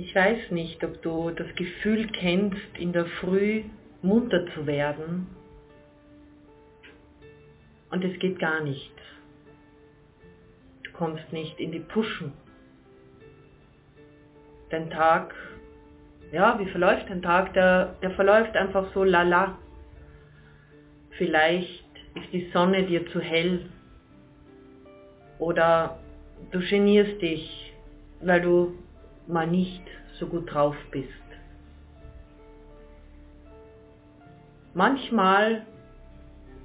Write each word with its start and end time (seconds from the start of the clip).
Ich 0.00 0.14
weiß 0.14 0.52
nicht, 0.52 0.84
ob 0.84 1.02
du 1.02 1.30
das 1.30 1.52
Gefühl 1.56 2.06
kennst, 2.06 2.78
in 2.78 2.92
der 2.92 3.04
Früh 3.04 3.64
munter 4.00 4.46
zu 4.54 4.64
werden 4.64 5.26
und 7.90 8.04
es 8.04 8.16
geht 8.20 8.38
gar 8.38 8.60
nicht. 8.60 8.92
Du 10.84 10.92
kommst 10.92 11.32
nicht 11.32 11.58
in 11.58 11.72
die 11.72 11.80
Puschen. 11.80 12.32
Dein 14.70 14.88
Tag, 14.88 15.34
ja, 16.30 16.56
wie 16.60 16.70
verläuft 16.70 17.10
dein 17.10 17.20
Tag? 17.20 17.52
Der, 17.54 17.96
der 18.00 18.12
verläuft 18.12 18.56
einfach 18.56 18.94
so 18.94 19.02
lala. 19.02 19.58
Vielleicht 21.10 21.84
ist 22.14 22.32
die 22.32 22.48
Sonne 22.52 22.84
dir 22.84 23.04
zu 23.10 23.20
hell 23.20 23.68
oder 25.40 25.98
du 26.52 26.60
genierst 26.60 27.20
dich, 27.20 27.74
weil 28.20 28.40
du 28.40 28.78
mal 29.28 29.46
nicht 29.46 29.82
so 30.18 30.26
gut 30.26 30.52
drauf 30.52 30.76
bist. 30.90 31.08
Manchmal 34.74 35.66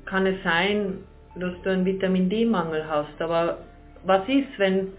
kann 0.06 0.26
es 0.26 0.42
sein, 0.44 1.04
dass 1.36 1.54
du 1.64 1.70
einen 1.70 1.86
Vitamin 1.86 2.30
D-Mangel 2.30 2.88
hast, 2.88 3.20
aber 3.22 3.60
was 4.06 4.28
ist, 4.28 4.58
wenn 4.58 4.94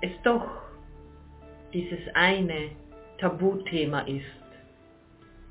es 0.00 0.10
doch 0.22 0.46
dieses 1.72 2.00
eine 2.14 2.70
Tabuthema 3.18 4.00
ist, 4.00 4.24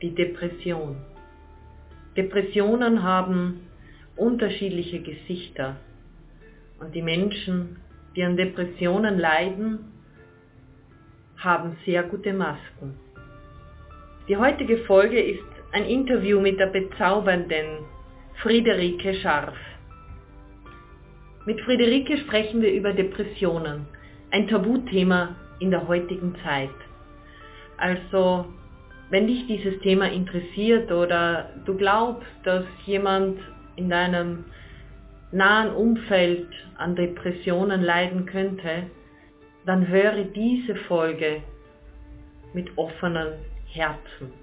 die 0.01 0.15
Depression. 0.15 0.95
Depressionen 2.15 3.03
haben 3.03 3.67
unterschiedliche 4.15 5.01
Gesichter 5.01 5.77
und 6.79 6.93
die 6.95 7.01
Menschen, 7.01 7.77
die 8.15 8.23
an 8.23 8.37
Depressionen 8.37 9.17
leiden, 9.19 9.92
haben 11.43 11.77
sehr 11.85 12.03
gute 12.03 12.33
Masken. 12.33 12.97
Die 14.27 14.37
heutige 14.37 14.77
Folge 14.85 15.21
ist 15.21 15.43
ein 15.73 15.85
Interview 15.85 16.39
mit 16.39 16.59
der 16.59 16.67
bezaubernden 16.67 17.79
Friederike 18.41 19.15
Scharf. 19.15 19.55
Mit 21.45 21.59
Friederike 21.61 22.17
sprechen 22.19 22.61
wir 22.61 22.71
über 22.71 22.93
Depressionen, 22.93 23.85
ein 24.31 24.47
Tabuthema 24.47 25.35
in 25.59 25.71
der 25.71 25.87
heutigen 25.87 26.35
Zeit. 26.43 26.69
Also, 27.77 28.45
wenn 29.09 29.27
dich 29.27 29.45
dieses 29.47 29.77
Thema 29.81 30.09
interessiert 30.09 30.91
oder 30.91 31.49
du 31.65 31.75
glaubst, 31.75 32.27
dass 32.43 32.63
jemand 32.85 33.39
in 33.75 33.89
deinem 33.89 34.45
nahen 35.31 35.73
Umfeld 35.73 36.47
an 36.77 36.95
Depressionen 36.95 37.81
leiden 37.81 38.25
könnte, 38.25 38.83
dann 39.65 39.87
höre 39.87 40.25
diese 40.25 40.75
Folge 40.75 41.41
mit 42.53 42.77
offenen 42.77 43.39
Herzen. 43.67 44.33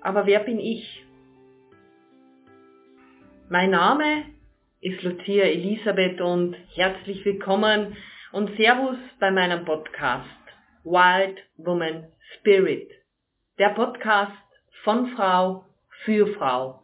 Aber 0.00 0.26
wer 0.26 0.40
bin 0.40 0.58
ich? 0.58 1.04
Mein 3.50 3.70
Name 3.70 4.24
ist 4.80 5.02
Lucia 5.02 5.44
Elisabeth 5.44 6.20
und 6.20 6.56
herzlich 6.74 7.24
willkommen 7.24 7.96
und 8.32 8.56
Servus 8.56 8.98
bei 9.20 9.30
meinem 9.30 9.64
Podcast 9.64 10.26
Wild 10.84 11.38
Woman 11.56 12.06
Spirit. 12.36 12.90
Der 13.58 13.70
Podcast 13.70 14.32
von 14.84 15.08
Frau 15.08 15.64
für 16.04 16.26
Frau. 16.34 16.82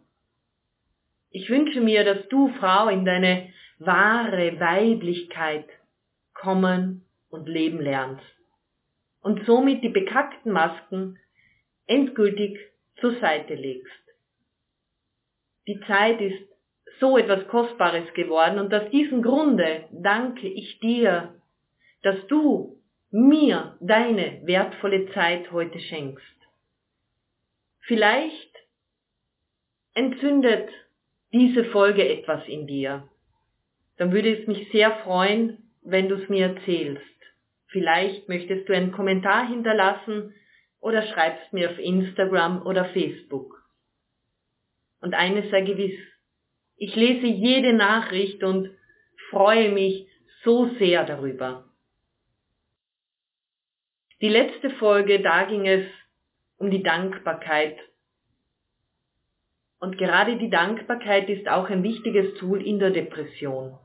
Ich 1.30 1.48
wünsche 1.48 1.80
mir, 1.80 2.04
dass 2.04 2.28
du, 2.28 2.48
Frau, 2.60 2.88
in 2.88 3.04
deine 3.04 3.52
wahre 3.78 4.58
Weiblichkeit 4.60 5.66
kommen 6.44 7.04
und 7.30 7.48
leben 7.48 7.80
lernst 7.80 8.24
und 9.22 9.44
somit 9.46 9.82
die 9.82 9.88
bekackten 9.88 10.52
Masken 10.52 11.18
endgültig 11.86 12.58
zur 13.00 13.18
Seite 13.20 13.54
legst. 13.54 13.90
Die 15.66 15.80
Zeit 15.86 16.20
ist 16.20 16.46
so 17.00 17.16
etwas 17.16 17.48
Kostbares 17.48 18.12
geworden 18.12 18.58
und 18.58 18.72
aus 18.72 18.90
diesem 18.90 19.22
Grunde 19.22 19.88
danke 19.90 20.46
ich 20.46 20.78
dir, 20.80 21.34
dass 22.02 22.26
du 22.28 22.78
mir 23.10 23.76
deine 23.80 24.40
wertvolle 24.44 25.10
Zeit 25.12 25.50
heute 25.50 25.80
schenkst. 25.80 26.36
Vielleicht 27.80 28.54
entzündet 29.94 30.68
diese 31.32 31.64
Folge 31.64 32.06
etwas 32.06 32.46
in 32.46 32.66
dir. 32.66 33.08
Dann 33.96 34.12
würde 34.12 34.36
es 34.38 34.46
mich 34.46 34.70
sehr 34.70 34.96
freuen, 34.98 35.63
wenn 35.84 36.08
du 36.08 36.16
es 36.16 36.28
mir 36.28 36.46
erzählst. 36.48 37.02
Vielleicht 37.68 38.28
möchtest 38.28 38.68
du 38.68 38.74
einen 38.74 38.92
Kommentar 38.92 39.46
hinterlassen 39.48 40.34
oder 40.80 41.02
schreibst 41.02 41.52
mir 41.52 41.70
auf 41.70 41.78
Instagram 41.78 42.66
oder 42.66 42.86
Facebook. 42.86 43.62
Und 45.00 45.14
eines 45.14 45.50
sei 45.50 45.60
gewiss, 45.60 45.98
ich 46.76 46.96
lese 46.96 47.26
jede 47.26 47.72
Nachricht 47.72 48.42
und 48.42 48.70
freue 49.30 49.70
mich 49.70 50.08
so 50.42 50.70
sehr 50.78 51.04
darüber. 51.04 51.64
Die 54.20 54.28
letzte 54.28 54.70
Folge, 54.70 55.20
da 55.20 55.44
ging 55.44 55.66
es 55.66 55.86
um 56.56 56.70
die 56.70 56.82
Dankbarkeit. 56.82 57.78
Und 59.80 59.98
gerade 59.98 60.38
die 60.38 60.50
Dankbarkeit 60.50 61.28
ist 61.28 61.48
auch 61.48 61.68
ein 61.68 61.82
wichtiges 61.82 62.34
Tool 62.38 62.66
in 62.66 62.78
der 62.78 62.90
Depression. 62.90 63.78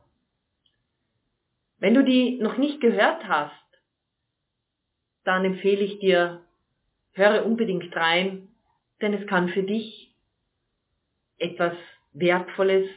Wenn 1.80 1.94
du 1.94 2.04
die 2.04 2.38
noch 2.40 2.58
nicht 2.58 2.82
gehört 2.82 3.28
hast, 3.28 3.54
dann 5.24 5.46
empfehle 5.46 5.82
ich 5.84 6.00
dir, 6.00 6.42
höre 7.14 7.46
unbedingt 7.46 7.96
rein, 7.96 8.50
denn 9.02 9.14
es 9.14 9.28
kann 9.28 9.50
für 9.50 9.64
dich 9.64 10.14
etwas 11.38 11.74
Wertvolles 12.14 12.90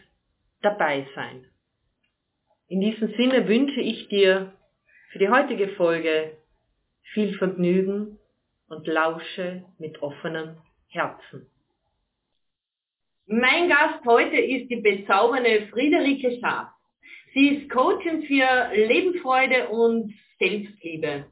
dabei 0.62 1.06
sein. 1.14 1.46
In 2.68 2.80
diesem 2.80 3.14
Sinne 3.14 3.46
wünsche 3.48 3.80
ich 3.80 4.08
dir 4.08 4.52
für 5.10 5.18
die 5.18 5.28
heutige 5.28 5.68
Folge 5.68 6.36
viel 7.12 7.36
Vergnügen 7.36 8.18
und 8.68 8.86
lausche 8.86 9.64
mit 9.78 10.02
offenem 10.02 10.56
Herzen. 10.88 11.46
Mein 13.26 13.68
Gast 13.68 14.04
heute 14.06 14.36
ist 14.36 14.70
die 14.70 14.80
bezaubernde 14.80 15.68
Friederike 15.68 16.38
Schaaf. 16.40 16.68
Sie 17.34 17.48
ist 17.48 17.70
Coachin 17.70 18.24
für 18.24 18.74
Lebensfreude 18.74 19.68
und 19.68 20.12
Selbstliebe. 20.38 21.24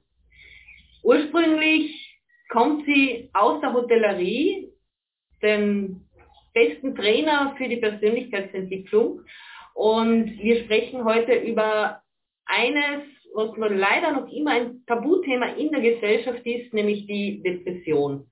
Ursprünglich 1.02 2.18
kommt 2.48 2.86
sie 2.86 3.28
aus 3.34 3.60
der 3.60 3.74
Hotellerie, 3.74 4.68
dem 5.42 6.06
besten 6.54 6.94
Trainer 6.94 7.54
für 7.58 7.68
die 7.68 7.76
Persönlichkeitsentwicklung. 7.76 9.20
Und 9.74 10.38
wir 10.38 10.64
sprechen 10.64 11.04
heute 11.04 11.34
über 11.34 12.02
eines, 12.46 13.02
was 13.34 13.50
leider 13.56 14.12
noch 14.12 14.32
immer 14.32 14.52
ein 14.52 14.82
Tabuthema 14.86 15.48
in 15.54 15.70
der 15.70 15.80
Gesellschaft 15.80 16.44
ist, 16.46 16.72
nämlich 16.72 17.06
die 17.06 17.42
Depression. 17.42 18.26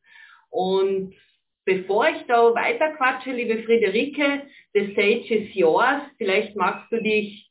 Und 0.50 1.15
bevor 1.67 2.09
ich 2.09 2.23
da 2.27 2.55
weiter 2.55 2.95
quatsche, 2.97 3.31
liebe 3.31 3.62
Friederike, 3.62 4.47
the 4.73 4.93
stage 4.93 5.35
is 5.35 5.55
yours. 5.55 6.03
Vielleicht 6.17 6.56
magst 6.56 6.91
du 6.91 7.03
dich 7.03 7.47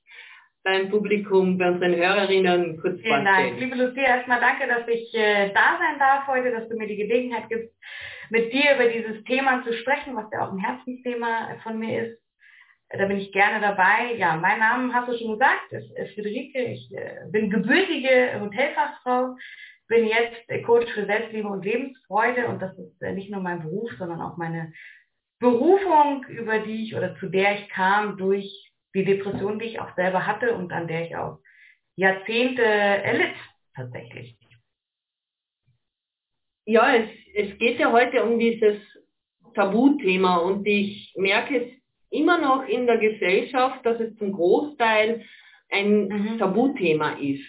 beim 0.64 0.90
Publikum, 0.90 1.58
bei 1.58 1.70
unseren 1.70 1.96
Hörerinnen 1.96 2.80
kurz 2.82 3.00
Vielen 3.02 3.26
Dank. 3.26 3.60
Liebe 3.60 3.76
Lucia, 3.76 4.04
erstmal 4.04 4.40
danke, 4.40 4.68
dass 4.68 4.88
ich 4.88 5.14
äh, 5.14 5.54
da 5.54 5.78
sein 5.80 6.00
darf 6.00 6.28
heute, 6.28 6.52
dass 6.52 6.68
du 6.68 6.76
mir 6.76 6.88
die 6.88 6.98
Gelegenheit 6.98 7.50
gibst, 7.50 7.74
mit 8.30 8.52
dir 8.52 8.76
über 8.76 8.90
dieses 8.90 9.24
Thema 9.24 9.64
zu 9.64 9.74
sprechen, 9.74 10.16
was 10.16 10.26
ja 10.32 10.46
auch 10.46 10.52
ein 10.52 10.60
Herzensthema 10.60 11.58
von 11.64 11.80
mir 11.80 12.08
ist. 12.08 12.22
Da 12.90 13.06
bin 13.06 13.18
ich 13.18 13.32
gerne 13.32 13.60
dabei. 13.60 14.16
Ja, 14.18 14.36
mein 14.38 14.60
Name 14.60 14.94
hast 14.94 15.10
du 15.10 15.18
schon 15.18 15.34
gesagt, 15.34 15.72
ist, 15.72 15.92
ist 15.98 16.14
Friederike. 16.14 16.64
Ich 16.66 16.92
äh, 16.94 17.30
bin 17.32 17.50
gebürtige 17.50 18.40
Hotelfachfrau, 18.40 19.36
bin 19.88 20.06
jetzt 20.06 20.66
Coach 20.66 20.92
für 20.94 21.06
Selbstliebe 21.06 21.48
und 21.48 21.66
Lebensfreude 21.66 22.48
und 22.48 22.62
das 22.62 22.78
ist 22.78 23.02
äh, 23.02 23.14
nicht 23.14 23.30
nur 23.30 23.42
mein 23.42 23.62
Beruf, 23.62 23.92
sondern 23.98 24.22
auch 24.22 24.38
meine 24.38 24.72
Berufung, 25.40 26.26
über 26.30 26.60
die 26.60 26.86
ich 26.86 26.96
oder 26.96 27.16
zu 27.18 27.28
der 27.28 27.60
ich 27.60 27.70
kam 27.70 28.18
durch 28.18 28.67
die 28.98 29.06
Depression, 29.06 29.60
die 29.60 29.66
ich 29.66 29.80
auch 29.80 29.96
selber 29.96 30.26
hatte 30.26 30.56
und 30.56 30.72
an 30.74 30.88
der 30.88 31.06
ich 31.06 31.16
auch 31.16 31.40
Jahrzehnte 31.96 32.64
erlitt 32.64 33.36
tatsächlich. 33.76 34.36
Ja, 36.66 36.96
es, 36.96 37.10
es 37.36 37.58
geht 37.60 37.80
ja 37.80 37.92
heute 37.92 38.24
um 38.24 38.40
dieses 38.40 38.78
Tabuthema 39.54 40.38
und 40.38 40.66
ich 40.66 41.14
merke 41.16 41.64
es 41.64 41.72
immer 42.10 42.40
noch 42.40 42.68
in 42.68 42.88
der 42.88 42.98
Gesellschaft, 42.98 43.86
dass 43.86 44.00
es 44.00 44.18
zum 44.18 44.32
Großteil 44.32 45.24
ein 45.70 46.08
mhm. 46.08 46.40
Tabuthema 46.40 47.14
ist. 47.20 47.46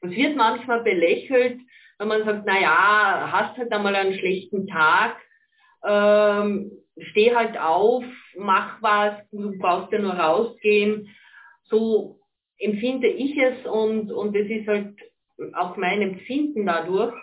Es 0.00 0.10
wird 0.10 0.36
manchmal 0.36 0.82
belächelt, 0.82 1.60
wenn 1.98 2.08
man 2.08 2.24
sagt, 2.24 2.44
naja, 2.44 3.28
hast 3.30 3.56
halt 3.56 3.72
einmal 3.72 3.94
einen 3.94 4.18
schlechten 4.18 4.66
Tag, 4.66 5.16
ähm, 5.84 6.72
steh 6.96 7.34
halt 7.34 7.58
auf, 7.58 8.04
mach 8.36 8.80
was, 8.82 9.14
du 9.30 9.58
brauchst 9.58 9.92
ja 9.92 9.98
nur 9.98 10.14
rausgehen. 10.14 11.08
So 11.64 12.20
empfinde 12.58 13.08
ich 13.08 13.36
es 13.36 13.66
und, 13.66 14.12
und 14.12 14.36
es 14.36 14.48
ist 14.48 14.68
halt 14.68 14.94
auch 15.54 15.76
mein 15.76 16.02
Empfinden 16.02 16.66
dadurch. 16.66 17.14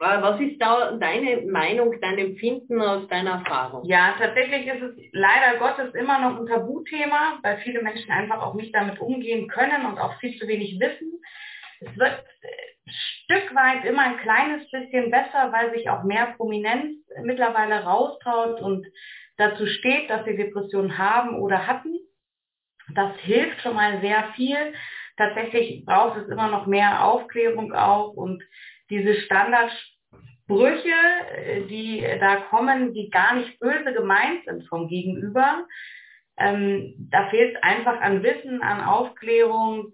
Was 0.00 0.40
ist 0.40 0.60
da 0.60 0.92
deine 0.98 1.42
Meinung, 1.42 1.94
dein 2.00 2.18
Empfinden 2.18 2.82
aus 2.82 3.08
deiner 3.08 3.38
Erfahrung? 3.38 3.84
Ja, 3.86 4.14
tatsächlich 4.18 4.66
ist 4.66 4.82
es 4.82 4.96
leider 5.12 5.58
Gottes 5.58 5.94
immer 5.94 6.20
noch 6.20 6.40
ein 6.40 6.46
Tabuthema, 6.46 7.38
weil 7.42 7.58
viele 7.58 7.80
Menschen 7.80 8.10
einfach 8.10 8.42
auch 8.42 8.54
nicht 8.54 8.74
damit 8.74 9.00
umgehen 9.00 9.48
können 9.48 9.86
und 9.86 9.98
auch 9.98 10.18
viel 10.18 10.36
zu 10.38 10.46
wenig 10.46 10.78
wissen. 10.78 11.20
Es 11.80 11.96
wird 11.96 12.24
Stück 13.24 13.54
weit 13.54 13.84
immer 13.84 14.02
ein 14.02 14.18
kleines 14.18 14.70
bisschen 14.70 15.10
besser, 15.10 15.50
weil 15.52 15.72
sich 15.72 15.88
auch 15.88 16.04
mehr 16.04 16.34
Prominenz 16.36 16.96
mittlerweile 17.22 17.82
raustraut 17.84 18.60
und 18.60 18.86
dazu 19.36 19.66
steht, 19.66 20.10
dass 20.10 20.24
sie 20.24 20.36
Depressionen 20.36 20.98
haben 20.98 21.36
oder 21.40 21.66
hatten. 21.66 21.98
Das 22.94 23.16
hilft 23.20 23.62
schon 23.62 23.74
mal 23.74 24.00
sehr 24.00 24.32
viel. 24.36 24.74
Tatsächlich 25.16 25.84
braucht 25.86 26.18
es 26.18 26.28
immer 26.28 26.48
noch 26.48 26.66
mehr 26.66 27.04
Aufklärung 27.04 27.72
auch 27.72 28.12
und 28.12 28.42
diese 28.90 29.14
Standardsprüche, 29.14 30.94
die 31.70 32.04
da 32.20 32.36
kommen, 32.50 32.92
die 32.92 33.08
gar 33.10 33.36
nicht 33.36 33.58
böse 33.58 33.94
gemeint 33.94 34.44
sind 34.44 34.68
vom 34.68 34.88
Gegenüber. 34.88 35.66
Ähm, 36.36 36.94
da 37.10 37.28
fehlt 37.30 37.56
es 37.56 37.62
einfach 37.62 38.00
an 38.00 38.22
Wissen, 38.22 38.60
an 38.60 38.82
Aufklärung. 38.82 39.92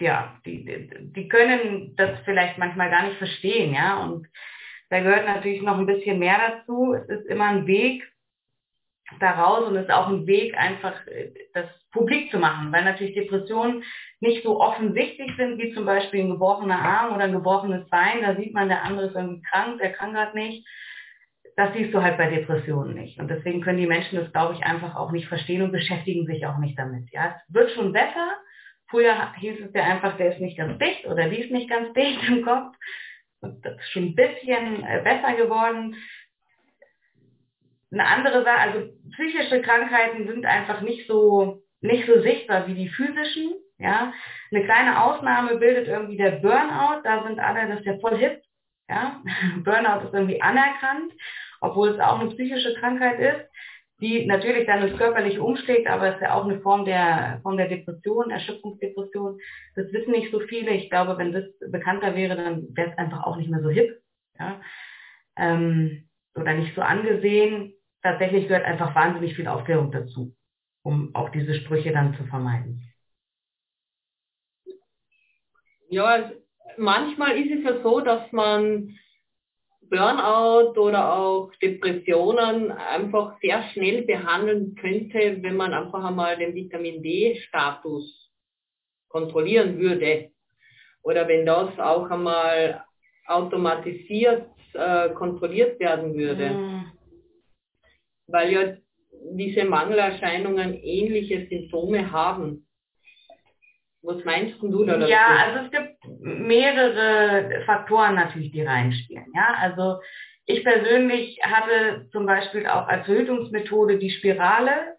Ja, 0.00 0.36
die, 0.46 0.64
die, 0.64 1.12
die 1.12 1.28
können 1.28 1.94
das 1.96 2.18
vielleicht 2.24 2.58
manchmal 2.58 2.90
gar 2.90 3.04
nicht 3.06 3.18
verstehen, 3.18 3.74
ja. 3.74 4.02
Und 4.02 4.26
da 4.88 5.00
gehört 5.00 5.26
natürlich 5.26 5.62
noch 5.62 5.78
ein 5.78 5.86
bisschen 5.86 6.18
mehr 6.18 6.38
dazu. 6.38 6.94
Es 6.94 7.08
ist 7.08 7.26
immer 7.26 7.46
ein 7.46 7.66
Weg 7.66 8.02
daraus 9.18 9.68
und 9.68 9.76
es 9.76 9.84
ist 9.84 9.92
auch 9.92 10.08
ein 10.08 10.26
Weg, 10.26 10.56
einfach 10.56 11.06
äh, 11.06 11.32
das 11.54 11.66
publik 11.92 12.30
zu 12.30 12.38
machen, 12.38 12.72
weil 12.72 12.84
natürlich 12.84 13.14
Depressionen 13.14 13.82
nicht 14.20 14.44
so 14.44 14.60
offensichtlich 14.60 15.30
sind, 15.36 15.58
wie 15.58 15.74
zum 15.74 15.84
Beispiel 15.84 16.20
ein 16.20 16.30
gebrochener 16.30 16.80
Arm 16.80 17.14
oder 17.14 17.24
ein 17.24 17.32
gebrochenes 17.32 17.88
Bein. 17.88 18.22
Da 18.22 18.36
sieht 18.36 18.54
man, 18.54 18.68
der 18.68 18.84
andere 18.84 19.06
ist 19.08 19.14
irgendwie 19.14 19.42
krank, 19.42 19.78
der 19.80 19.92
kann 19.92 20.12
gerade 20.12 20.36
nicht. 20.38 20.66
Das 21.56 21.74
siehst 21.74 21.92
du 21.92 22.02
halt 22.02 22.16
bei 22.16 22.30
Depressionen 22.30 22.94
nicht. 22.94 23.18
Und 23.18 23.28
deswegen 23.28 23.60
können 23.60 23.78
die 23.78 23.86
Menschen 23.86 24.18
das, 24.18 24.32
glaube 24.32 24.54
ich, 24.54 24.62
einfach 24.64 24.94
auch 24.94 25.10
nicht 25.10 25.26
verstehen 25.26 25.62
und 25.62 25.72
beschäftigen 25.72 26.26
sich 26.26 26.46
auch 26.46 26.58
nicht 26.58 26.78
damit. 26.78 27.10
Ja, 27.10 27.36
es 27.36 27.54
wird 27.54 27.72
schon 27.72 27.92
besser. 27.92 28.36
Früher 28.90 29.32
hieß 29.34 29.60
es 29.60 29.74
ja 29.74 29.84
einfach, 29.84 30.16
der 30.16 30.32
ist 30.32 30.40
nicht 30.40 30.58
ganz 30.58 30.78
dicht 30.78 31.06
oder 31.06 31.28
die 31.28 31.40
ist 31.40 31.50
nicht 31.50 31.70
ganz 31.70 31.92
dicht 31.94 32.28
im 32.28 32.44
Kopf. 32.44 32.76
Das 33.40 33.76
ist 33.76 33.90
schon 33.90 34.04
ein 34.04 34.14
bisschen 34.14 34.84
äh, 34.84 35.00
besser 35.02 35.34
geworden. 35.34 35.96
Eine 37.92 38.06
andere 38.06 38.44
Sache, 38.44 38.58
also 38.58 38.92
psychische 39.12 39.62
Krankheiten 39.62 40.26
sind 40.26 40.44
einfach 40.44 40.80
nicht 40.82 41.06
so 41.06 41.62
nicht 41.80 42.06
so 42.06 42.20
sichtbar 42.20 42.66
wie 42.66 42.74
die 42.74 42.88
physischen. 42.88 43.54
Ja, 43.78 44.12
eine 44.50 44.64
kleine 44.64 45.02
Ausnahme 45.02 45.56
bildet 45.56 45.88
irgendwie 45.88 46.18
der 46.18 46.32
Burnout. 46.32 47.00
Da 47.02 47.24
sind 47.24 47.38
alle, 47.40 47.66
das 47.66 47.80
ist 47.80 47.86
ja 47.86 47.98
voll 47.98 48.18
hip. 48.18 48.42
Ja, 48.88 49.22
Burnout 49.64 50.06
ist 50.06 50.14
irgendwie 50.14 50.42
anerkannt, 50.42 51.12
obwohl 51.60 51.88
es 51.88 52.00
auch 52.00 52.20
eine 52.20 52.30
psychische 52.30 52.74
Krankheit 52.74 53.18
ist, 53.18 53.50
die 54.00 54.26
natürlich 54.26 54.66
dann 54.66 54.80
das 54.80 54.96
körperlich 54.98 55.38
umschlägt, 55.38 55.88
aber 55.88 56.08
es 56.08 56.14
ist 56.16 56.22
ja 56.22 56.34
auch 56.34 56.44
eine 56.44 56.60
Form 56.60 56.84
der, 56.84 57.40
Form 57.42 57.56
der 57.56 57.68
Depression, 57.68 58.30
Erschöpfungsdepression. 58.30 59.38
Das 59.76 59.92
wissen 59.92 60.12
nicht 60.12 60.30
so 60.32 60.40
viele. 60.40 60.70
Ich 60.72 60.90
glaube, 60.90 61.18
wenn 61.18 61.32
das 61.32 61.44
bekannter 61.70 62.14
wäre, 62.14 62.36
dann 62.36 62.68
wäre 62.74 62.90
es 62.90 62.98
einfach 62.98 63.24
auch 63.24 63.36
nicht 63.36 63.50
mehr 63.50 63.62
so 63.62 63.70
hip. 63.70 64.00
Ja, 64.38 64.60
ähm, 65.36 66.08
oder 66.34 66.54
nicht 66.54 66.74
so 66.74 66.80
angesehen. 66.80 67.74
Tatsächlich 68.02 68.48
gehört 68.48 68.64
einfach 68.64 68.94
wahnsinnig 68.94 69.36
viel 69.36 69.46
Aufklärung 69.46 69.92
dazu 69.92 70.34
um 70.82 71.14
auch 71.14 71.30
diese 71.30 71.54
Sprüche 71.54 71.92
dann 71.92 72.16
zu 72.16 72.24
vermeiden? 72.24 72.82
Ja, 75.88 76.30
manchmal 76.76 77.36
ist 77.38 77.58
es 77.58 77.64
ja 77.64 77.82
so, 77.82 78.00
dass 78.00 78.30
man 78.32 78.96
Burnout 79.90 80.78
oder 80.80 81.12
auch 81.12 81.50
Depressionen 81.60 82.70
einfach 82.70 83.38
sehr 83.40 83.64
schnell 83.72 84.02
behandeln 84.02 84.76
könnte, 84.76 85.42
wenn 85.42 85.56
man 85.56 85.74
einfach 85.74 86.04
einmal 86.04 86.36
den 86.38 86.54
Vitamin 86.54 87.02
D-Status 87.02 88.30
kontrollieren 89.08 89.78
würde. 89.78 90.30
Oder 91.02 91.26
wenn 91.26 91.44
das 91.44 91.76
auch 91.78 92.08
einmal 92.08 92.84
automatisiert 93.26 94.46
äh, 94.74 95.10
kontrolliert 95.10 95.80
werden 95.80 96.14
würde. 96.14 96.50
Mhm. 96.50 96.92
Weil 98.28 98.52
ja 98.52 98.76
diese 99.32 99.64
Mangelerscheinungen 99.64 100.74
ähnliche 100.74 101.46
Symptome 101.48 102.10
haben. 102.10 102.66
Was 104.02 104.24
meinst 104.24 104.60
du 104.62 104.84
dazu? 104.84 105.06
Ja, 105.08 105.26
also 105.44 105.64
es 105.66 105.70
gibt 105.70 105.96
mehrere 106.20 107.62
Faktoren 107.66 108.14
natürlich, 108.14 108.52
die 108.52 108.62
reinspielen. 108.62 109.26
Ja, 109.34 109.54
also 109.60 110.00
ich 110.46 110.64
persönlich 110.64 111.38
hatte 111.42 112.08
zum 112.10 112.26
Beispiel 112.26 112.66
auch 112.66 112.88
als 112.88 113.04
Verhütungsmethode 113.04 113.98
die 113.98 114.10
Spirale, 114.10 114.96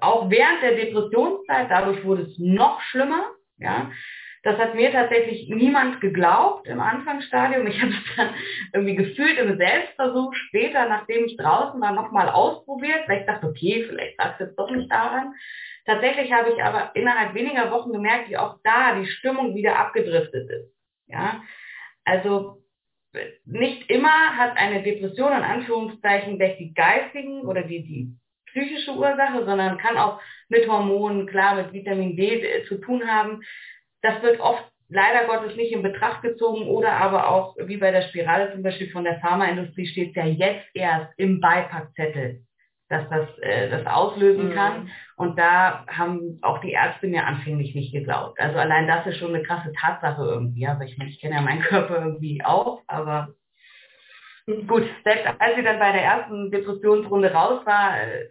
auch 0.00 0.30
während 0.30 0.62
der 0.62 0.76
Depressionszeit, 0.76 1.70
dadurch 1.70 2.04
wurde 2.04 2.22
es 2.22 2.38
noch 2.38 2.80
schlimmer. 2.82 3.24
Ja, 3.58 3.90
das 4.42 4.58
hat 4.58 4.74
mir 4.74 4.92
tatsächlich 4.92 5.48
niemand 5.48 6.00
geglaubt 6.00 6.68
im 6.68 6.80
Anfangsstadium. 6.80 7.66
Ich 7.66 7.80
habe 7.80 7.92
es 7.92 8.16
dann 8.16 8.28
irgendwie 8.72 8.94
gefühlt 8.94 9.38
im 9.38 9.56
Selbstversuch 9.56 10.34
später, 10.34 10.88
nachdem 10.88 11.24
ich 11.24 11.36
draußen 11.36 11.80
war, 11.80 11.92
nochmal 11.92 12.28
ausprobiert, 12.28 13.08
weil 13.08 13.20
ich 13.20 13.26
dachte, 13.26 13.46
okay, 13.46 13.84
vielleicht 13.88 14.18
lag 14.18 14.34
es 14.34 14.46
jetzt 14.46 14.58
doch 14.58 14.70
nicht 14.70 14.90
daran. 14.92 15.34
Tatsächlich 15.86 16.32
habe 16.32 16.50
ich 16.50 16.62
aber 16.62 16.90
innerhalb 16.94 17.34
weniger 17.34 17.70
Wochen 17.70 17.92
gemerkt, 17.92 18.28
wie 18.28 18.36
auch 18.36 18.58
da 18.64 18.98
die 18.98 19.06
Stimmung 19.06 19.54
wieder 19.54 19.78
abgedriftet 19.78 20.50
ist. 20.50 20.72
Ja, 21.06 21.42
also 22.04 22.62
nicht 23.44 23.88
immer 23.88 24.36
hat 24.36 24.56
eine 24.56 24.82
Depression 24.82 25.32
in 25.32 25.42
Anführungszeichen 25.42 26.38
die 26.38 26.74
geistigen 26.74 27.42
oder 27.42 27.62
die, 27.62 27.82
die 27.82 28.16
psychische 28.46 28.92
Ursache, 28.92 29.44
sondern 29.44 29.78
kann 29.78 29.96
auch 29.96 30.20
mit 30.48 30.68
Hormonen, 30.68 31.26
klar, 31.26 31.56
mit 31.56 31.72
Vitamin 31.72 32.16
D 32.16 32.40
äh, 32.40 32.64
zu 32.64 32.78
tun 32.78 33.06
haben. 33.06 33.42
Das 34.02 34.22
wird 34.22 34.40
oft 34.40 34.64
leider 34.88 35.26
Gottes 35.26 35.56
nicht 35.56 35.72
in 35.72 35.82
Betracht 35.82 36.22
gezogen 36.22 36.68
oder 36.68 36.92
aber 36.92 37.28
auch, 37.28 37.56
wie 37.58 37.76
bei 37.76 37.90
der 37.90 38.02
Spirale 38.02 38.52
zum 38.52 38.62
Beispiel 38.62 38.90
von 38.90 39.04
der 39.04 39.20
Pharmaindustrie, 39.20 39.86
steht 39.86 40.16
ja 40.16 40.26
jetzt 40.26 40.66
erst 40.74 41.12
im 41.16 41.40
Beipackzettel, 41.40 42.45
dass 42.88 43.08
das 43.08 43.38
äh, 43.40 43.68
das 43.68 43.86
auslösen 43.86 44.50
mhm. 44.50 44.54
kann. 44.54 44.90
Und 45.16 45.38
da 45.38 45.86
haben 45.88 46.38
auch 46.42 46.60
die 46.60 46.72
Ärzte 46.72 47.06
mir 47.08 47.26
anfänglich 47.26 47.74
nicht 47.74 47.92
geglaubt. 47.92 48.38
Also 48.38 48.58
allein 48.58 48.86
das 48.86 49.06
ist 49.06 49.18
schon 49.18 49.34
eine 49.34 49.42
krasse 49.42 49.72
Tatsache 49.72 50.22
irgendwie. 50.22 50.66
Aber 50.66 50.84
ich 50.84 50.96
meine, 50.98 51.10
ich 51.10 51.20
kenne 51.20 51.34
ja 51.34 51.40
meinen 51.40 51.62
Körper 51.62 52.02
irgendwie 52.02 52.44
auch, 52.44 52.82
aber 52.86 53.34
gut, 54.46 54.84
selbst 55.04 55.26
als 55.38 55.56
sie 55.56 55.62
dann 55.62 55.78
bei 55.78 55.92
der 55.92 56.04
ersten 56.04 56.50
Depressionsrunde 56.50 57.32
raus 57.32 57.66
war, 57.66 58.00
äh, 58.00 58.30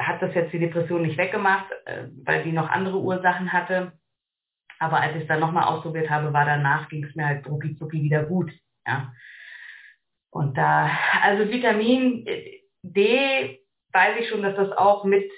hat 0.00 0.22
das 0.22 0.34
jetzt 0.34 0.52
die 0.52 0.58
Depression 0.58 1.02
nicht 1.02 1.18
weggemacht, 1.18 1.66
äh, 1.84 2.08
weil 2.24 2.42
die 2.42 2.52
noch 2.52 2.68
andere 2.68 2.98
Ursachen 2.98 3.52
hatte. 3.52 3.92
Aber 4.80 5.00
als 5.00 5.14
ich 5.14 5.22
es 5.22 5.28
dann 5.28 5.40
nochmal 5.40 5.64
ausprobiert 5.64 6.10
habe, 6.10 6.32
war 6.32 6.44
danach, 6.44 6.88
ging 6.88 7.04
es 7.04 7.14
mir 7.14 7.26
halt 7.26 7.46
rucki 7.46 7.76
zucki 7.76 8.02
wieder 8.02 8.24
gut. 8.24 8.50
Ja. 8.86 9.12
Und 10.30 10.58
da, 10.58 10.90
also 11.22 11.48
Vitamin 11.50 12.26
D, 12.82 13.63
weiß 13.94 14.20
ich 14.20 14.28
schon, 14.28 14.42
dass 14.42 14.56
das 14.56 14.72
auch 14.72 15.04
mit 15.04 15.30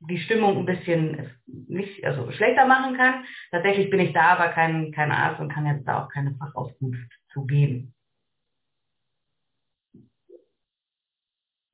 die 0.00 0.18
Stimmung 0.18 0.58
ein 0.58 0.66
bisschen 0.66 1.30
nicht, 1.46 2.04
also 2.04 2.30
schlechter 2.32 2.66
machen 2.66 2.96
kann. 2.96 3.24
Tatsächlich 3.50 3.90
bin 3.90 4.00
ich 4.00 4.12
da 4.12 4.36
aber 4.36 4.48
kein, 4.48 4.92
kein 4.92 5.10
Arzt 5.10 5.40
und 5.40 5.48
kann 5.48 5.66
jetzt 5.66 5.86
da 5.86 6.04
auch 6.04 6.08
keine 6.10 6.34
Fachauskunft 6.34 7.10
zu 7.32 7.46
geben. 7.46 7.94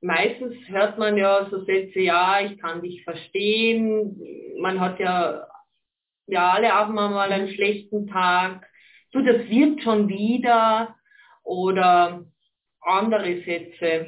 Meistens 0.01 0.55
hört 0.67 0.97
man 0.97 1.17
ja 1.17 1.47
so 1.49 1.63
Sätze, 1.63 1.99
ja, 1.99 2.41
ich 2.41 2.57
kann 2.59 2.81
dich 2.81 3.03
verstehen. 3.03 4.19
Man 4.59 4.79
hat 4.79 4.99
ja 4.99 5.47
ja, 6.27 6.51
alle 6.51 6.71
haben 6.71 6.93
mal 6.93 7.31
einen 7.31 7.53
schlechten 7.53 8.07
Tag, 8.07 8.65
du, 9.11 9.21
das 9.21 9.47
wird 9.49 9.81
schon 9.83 10.07
wieder 10.07 10.95
oder 11.43 12.25
andere 12.81 13.41
Sätze. 13.43 14.07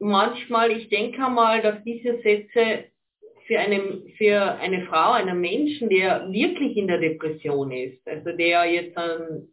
Manchmal, 0.00 0.70
ich 0.72 0.88
denke 0.88 1.20
mal, 1.28 1.60
dass 1.60 1.82
diese 1.84 2.20
Sätze 2.22 2.84
für 3.46 3.58
eine, 3.58 4.02
für 4.16 4.40
eine 4.58 4.86
Frau, 4.86 5.12
einen 5.12 5.40
Menschen, 5.40 5.88
der 5.88 6.30
wirklich 6.30 6.76
in 6.76 6.86
der 6.86 6.98
Depression 6.98 7.72
ist, 7.72 8.06
also 8.06 8.30
der 8.36 8.64
jetzt 8.66 8.96
eine 8.96 9.48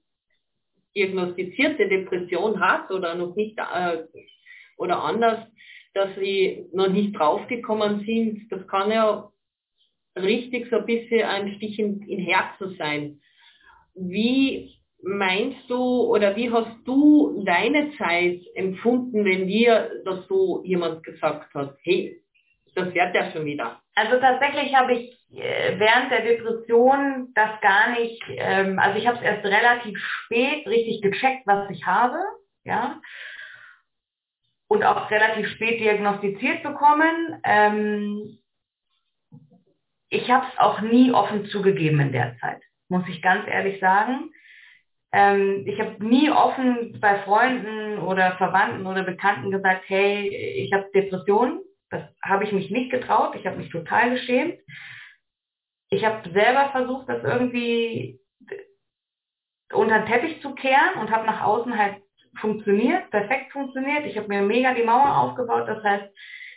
diagnostizierte 0.96 1.88
Depression 1.88 2.60
hat 2.60 2.92
oder 2.92 3.16
noch 3.16 3.36
nicht 3.36 3.58
äh, 3.58 4.04
oder 4.78 5.02
anders, 5.02 5.48
dass 5.94 6.10
sie 6.20 6.66
noch 6.74 6.90
nicht 6.90 7.18
draufgekommen 7.18 8.06
sind, 8.06 8.52
das 8.52 8.68
kann 8.68 8.92
ja 8.92 9.32
richtig 10.18 10.70
so 10.70 10.78
ein 10.78 10.86
bisschen 10.86 11.24
ein 11.24 11.56
Stich 11.56 11.80
in, 11.80 12.02
in 12.04 12.20
Herzen 12.20 12.76
sein. 12.78 13.22
Wie 13.96 14.75
meinst 15.06 15.70
du 15.70 16.04
oder 16.04 16.36
wie 16.36 16.52
hast 16.52 16.76
du 16.86 17.44
deine 17.46 17.92
Zeit 17.98 18.42
empfunden, 18.56 19.24
wenn 19.24 19.48
dir 19.48 20.02
das 20.04 20.28
so 20.28 20.64
jemand 20.66 21.04
gesagt 21.04 21.54
hat, 21.54 21.78
hey, 21.84 22.22
das 22.74 22.94
wird 22.94 23.16
ja 23.16 23.32
schon 23.32 23.46
wieder. 23.46 23.82
Also 23.94 24.20
tatsächlich 24.20 24.76
habe 24.76 24.94
ich 24.94 25.18
äh, 25.34 25.80
während 25.80 26.12
der 26.12 26.22
Depression 26.22 27.32
das 27.34 27.62
gar 27.62 27.92
nicht, 27.92 28.22
ähm, 28.30 28.80
also 28.80 28.98
ich 28.98 29.08
habe 29.08 29.18
es 29.18 29.24
erst 29.24 29.46
relativ 29.46 29.98
spät 30.00 30.68
richtig 30.68 31.02
gecheckt, 31.02 31.46
was 31.46 31.70
ich 31.70 31.86
habe, 31.86 32.18
ja, 32.64 33.00
und 34.68 34.84
auch 34.84 35.10
relativ 35.12 35.48
spät 35.50 35.80
diagnostiziert 35.80 36.64
bekommen. 36.64 37.40
Ähm, 37.44 38.40
ich 40.10 40.30
habe 40.30 40.46
es 40.52 40.60
auch 40.60 40.82
nie 40.82 41.12
offen 41.12 41.46
zugegeben 41.48 42.00
in 42.00 42.12
der 42.12 42.38
Zeit, 42.40 42.62
muss 42.90 43.08
ich 43.08 43.22
ganz 43.22 43.48
ehrlich 43.48 43.80
sagen. 43.80 44.32
Ähm, 45.16 45.64
ich 45.66 45.80
habe 45.80 46.06
nie 46.06 46.30
offen 46.30 47.00
bei 47.00 47.20
Freunden 47.20 48.00
oder 48.00 48.34
Verwandten 48.34 48.86
oder 48.86 49.04
Bekannten 49.04 49.50
gesagt, 49.50 49.84
hey, 49.88 50.28
ich 50.28 50.74
habe 50.74 50.90
Depressionen. 50.94 51.62
Das 51.90 52.04
habe 52.22 52.44
ich 52.44 52.52
mich 52.52 52.70
nicht 52.70 52.92
getraut. 52.92 53.34
Ich 53.36 53.48
habe 53.48 53.56
mich 53.56 53.70
total 53.70 54.10
geschämt. 54.10 54.60
Ich 55.90 56.04
habe 56.04 56.30
selber 56.32 56.70
versucht, 56.72 57.08
das 57.08 57.24
irgendwie 57.24 58.20
unter 59.72 60.00
den 60.00 60.08
Teppich 60.08 60.42
zu 60.42 60.54
kehren 60.54 61.00
und 61.00 61.10
habe 61.12 61.26
nach 61.26 61.44
außen 61.44 61.78
halt 61.78 62.02
funktioniert, 62.42 63.10
perfekt 63.10 63.54
funktioniert. 63.54 64.06
Ich 64.06 64.18
habe 64.18 64.28
mir 64.28 64.42
mega 64.42 64.74
die 64.74 64.84
Mauer 64.84 65.18
aufgebaut. 65.18 65.70
Das 65.70 65.82
heißt, 65.82 66.14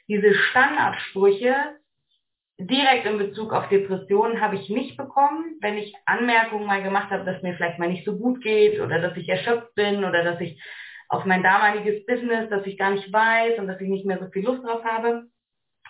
diese 0.08 0.34
Standardsprüche 0.34 1.77
direkt 2.58 3.06
in 3.06 3.18
Bezug 3.18 3.52
auf 3.52 3.68
Depressionen 3.68 4.40
habe 4.40 4.56
ich 4.56 4.68
nicht 4.68 4.96
bekommen. 4.96 5.56
Wenn 5.60 5.78
ich 5.78 5.94
Anmerkungen 6.06 6.66
mal 6.66 6.82
gemacht 6.82 7.10
habe, 7.10 7.24
dass 7.24 7.42
mir 7.42 7.54
vielleicht 7.54 7.78
mal 7.78 7.88
nicht 7.88 8.04
so 8.04 8.18
gut 8.18 8.42
geht 8.42 8.80
oder 8.80 9.00
dass 9.00 9.16
ich 9.16 9.28
erschöpft 9.28 9.74
bin 9.74 10.04
oder 10.04 10.24
dass 10.24 10.40
ich 10.40 10.60
auf 11.08 11.24
mein 11.24 11.42
damaliges 11.42 12.04
Business, 12.04 12.50
dass 12.50 12.66
ich 12.66 12.76
gar 12.76 12.90
nicht 12.90 13.12
weiß 13.12 13.58
und 13.58 13.68
dass 13.68 13.80
ich 13.80 13.88
nicht 13.88 14.04
mehr 14.04 14.18
so 14.18 14.28
viel 14.30 14.44
Lust 14.44 14.64
drauf 14.64 14.84
habe. 14.84 15.24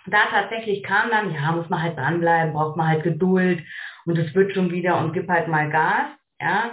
Da 0.05 0.25
tatsächlich 0.29 0.83
kam 0.83 1.09
dann, 1.09 1.33
ja, 1.33 1.51
muss 1.51 1.69
man 1.69 1.81
halt 1.81 1.97
dranbleiben, 1.97 2.53
braucht 2.53 2.77
man 2.77 2.87
halt 2.87 3.03
Geduld 3.03 3.61
und 4.05 4.17
es 4.17 4.33
wird 4.33 4.53
schon 4.53 4.71
wieder 4.71 4.99
und 4.99 5.13
gib 5.13 5.27
halt 5.27 5.47
mal 5.47 5.69
Gas. 5.69 6.07
Ja, 6.39 6.71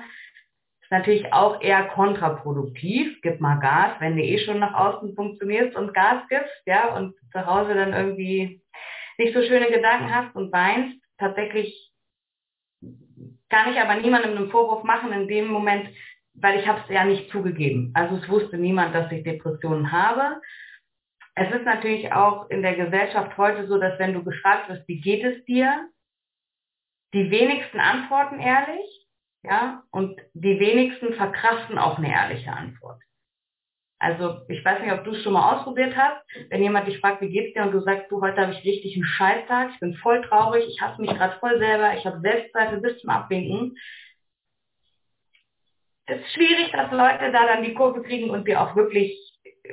ist 0.82 0.92
natürlich 0.92 1.32
auch 1.32 1.60
eher 1.60 1.88
kontraproduktiv. 1.88 3.20
Gib 3.22 3.40
mal 3.40 3.56
Gas, 3.56 3.96
wenn 3.98 4.16
du 4.16 4.22
eh 4.22 4.38
schon 4.38 4.60
nach 4.60 4.74
außen 4.74 5.16
funktionierst 5.16 5.74
und 5.74 5.92
Gas 5.92 6.22
gibst, 6.28 6.54
ja, 6.66 6.94
und 6.94 7.14
zu 7.32 7.44
Hause 7.44 7.74
dann 7.74 7.92
irgendwie 7.92 8.62
nicht 9.18 9.34
so 9.34 9.42
schöne 9.42 9.70
Gedanken 9.70 10.14
hast 10.14 10.34
und 10.34 10.52
weinst. 10.52 10.98
Tatsächlich 11.18 11.90
kann 13.48 13.72
ich 13.72 13.80
aber 13.80 13.94
niemandem 13.96 14.36
einen 14.36 14.50
Vorwurf 14.50 14.82
machen 14.82 15.12
in 15.12 15.28
dem 15.28 15.46
Moment, 15.46 15.88
weil 16.34 16.60
ich 16.60 16.66
habe 16.66 16.80
es 16.84 16.94
ja 16.94 17.04
nicht 17.04 17.30
zugegeben. 17.30 17.92
Also 17.94 18.16
es 18.16 18.28
wusste 18.28 18.58
niemand, 18.58 18.94
dass 18.94 19.10
ich 19.12 19.24
Depressionen 19.24 19.92
habe. 19.92 20.40
Es 21.34 21.54
ist 21.54 21.64
natürlich 21.64 22.12
auch 22.12 22.48
in 22.50 22.62
der 22.62 22.76
Gesellschaft 22.76 23.36
heute 23.36 23.66
so, 23.66 23.78
dass 23.78 23.98
wenn 23.98 24.14
du 24.14 24.24
gefragt 24.24 24.68
wirst, 24.68 24.86
wie 24.88 25.00
geht 25.00 25.24
es 25.24 25.44
dir, 25.44 25.88
die 27.14 27.30
wenigsten 27.30 27.78
antworten 27.78 28.40
ehrlich 28.40 29.06
ja, 29.46 29.84
und 29.90 30.20
die 30.34 30.58
wenigsten 30.58 31.14
verkraften 31.14 31.78
auch 31.78 31.98
eine 31.98 32.12
ehrliche 32.12 32.52
Antwort. 32.52 33.00
Also 33.98 34.40
ich 34.48 34.62
weiß 34.64 34.82
nicht, 34.82 34.92
ob 34.92 35.04
du 35.04 35.12
es 35.12 35.22
schon 35.22 35.32
mal 35.32 35.54
ausprobiert 35.54 35.96
hast, 35.96 36.22
wenn 36.50 36.62
jemand 36.62 36.86
dich 36.86 36.98
fragt, 37.00 37.22
wie 37.22 37.30
geht's 37.30 37.54
dir 37.54 37.62
und 37.62 37.72
du 37.72 37.80
sagst, 37.80 38.10
du, 38.10 38.20
heute 38.20 38.40
habe 38.40 38.52
ich 38.52 38.64
richtig 38.64 38.94
einen 38.94 39.04
Scheißtag, 39.04 39.70
ich 39.72 39.80
bin 39.80 39.94
voll 39.94 40.22
traurig, 40.22 40.66
ich 40.68 40.80
hasse 40.80 41.00
mich 41.00 41.10
gerade 41.10 41.38
voll 41.38 41.58
selber, 41.58 41.94
ich 41.96 42.04
habe 42.04 42.20
Selbstzweifel 42.20 42.80
bis 42.80 42.98
zum 42.98 43.10
Abwinken. 43.10 43.76
Es 46.06 46.20
ist 46.20 46.34
schwierig, 46.34 46.70
dass 46.72 46.92
Leute 46.92 47.32
da 47.32 47.46
dann 47.46 47.64
die 47.64 47.74
Kurve 47.74 48.02
kriegen 48.02 48.30
und 48.30 48.46
dir 48.46 48.60
auch 48.60 48.76
wirklich 48.76 49.18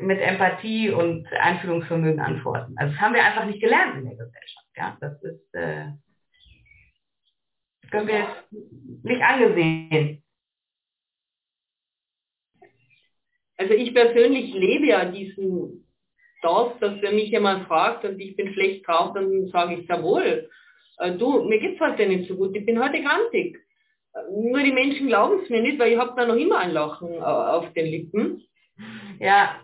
mit 0.02 0.20
Empathie 0.20 0.90
und 0.90 1.28
Einfühlungsvermögen 1.34 2.20
antworten. 2.20 2.76
Also 2.78 2.94
das 2.94 3.02
haben 3.02 3.14
wir 3.14 3.24
einfach 3.24 3.46
nicht 3.46 3.62
gelernt 3.62 3.98
in 3.98 4.06
der 4.06 4.16
Gesellschaft. 4.16 4.68
Ja, 4.76 4.98
das 5.00 5.22
ist 5.22 5.54
äh, 5.54 5.92
können 7.94 8.08
wir 8.08 8.20
jetzt 8.22 8.52
nicht 9.04 9.22
angesehen. 9.22 10.23
Also 13.58 13.74
ich 13.74 13.94
persönlich 13.94 14.54
lebe 14.54 14.88
ja 14.88 15.06
diesen 15.06 15.84
das, 16.44 16.78
dass 16.80 17.02
wenn 17.02 17.16
mich 17.16 17.30
jemand 17.30 17.68
fragt 17.68 18.04
und 18.04 18.20
ich 18.20 18.36
bin 18.36 18.54
schlecht 18.54 18.88
drauf, 18.88 19.14
dann 19.14 19.48
sage 19.48 19.76
ich 19.76 19.88
jawohl. 19.88 20.50
Äh, 21.00 21.14
du, 21.14 21.44
mir 21.44 21.60
geht's 21.60 21.80
heute 21.80 22.06
nicht 22.06 22.28
so 22.28 22.36
gut, 22.36 22.56
ich 22.56 22.66
bin 22.66 22.84
heute 22.84 23.02
grantig. 23.02 23.58
Nur 24.30 24.62
die 24.62 24.72
Menschen 24.72 25.08
glauben 25.08 25.42
es 25.42 25.50
mir 25.50 25.62
nicht, 25.62 25.80
weil 25.80 25.94
ich 25.94 25.98
habe 25.98 26.14
da 26.16 26.26
noch 26.26 26.36
immer 26.36 26.60
ein 26.60 26.72
Lachen 26.72 27.14
äh, 27.14 27.18
auf 27.18 27.72
den 27.74 27.88
Lippen. 27.88 28.44
Ja. 29.20 29.60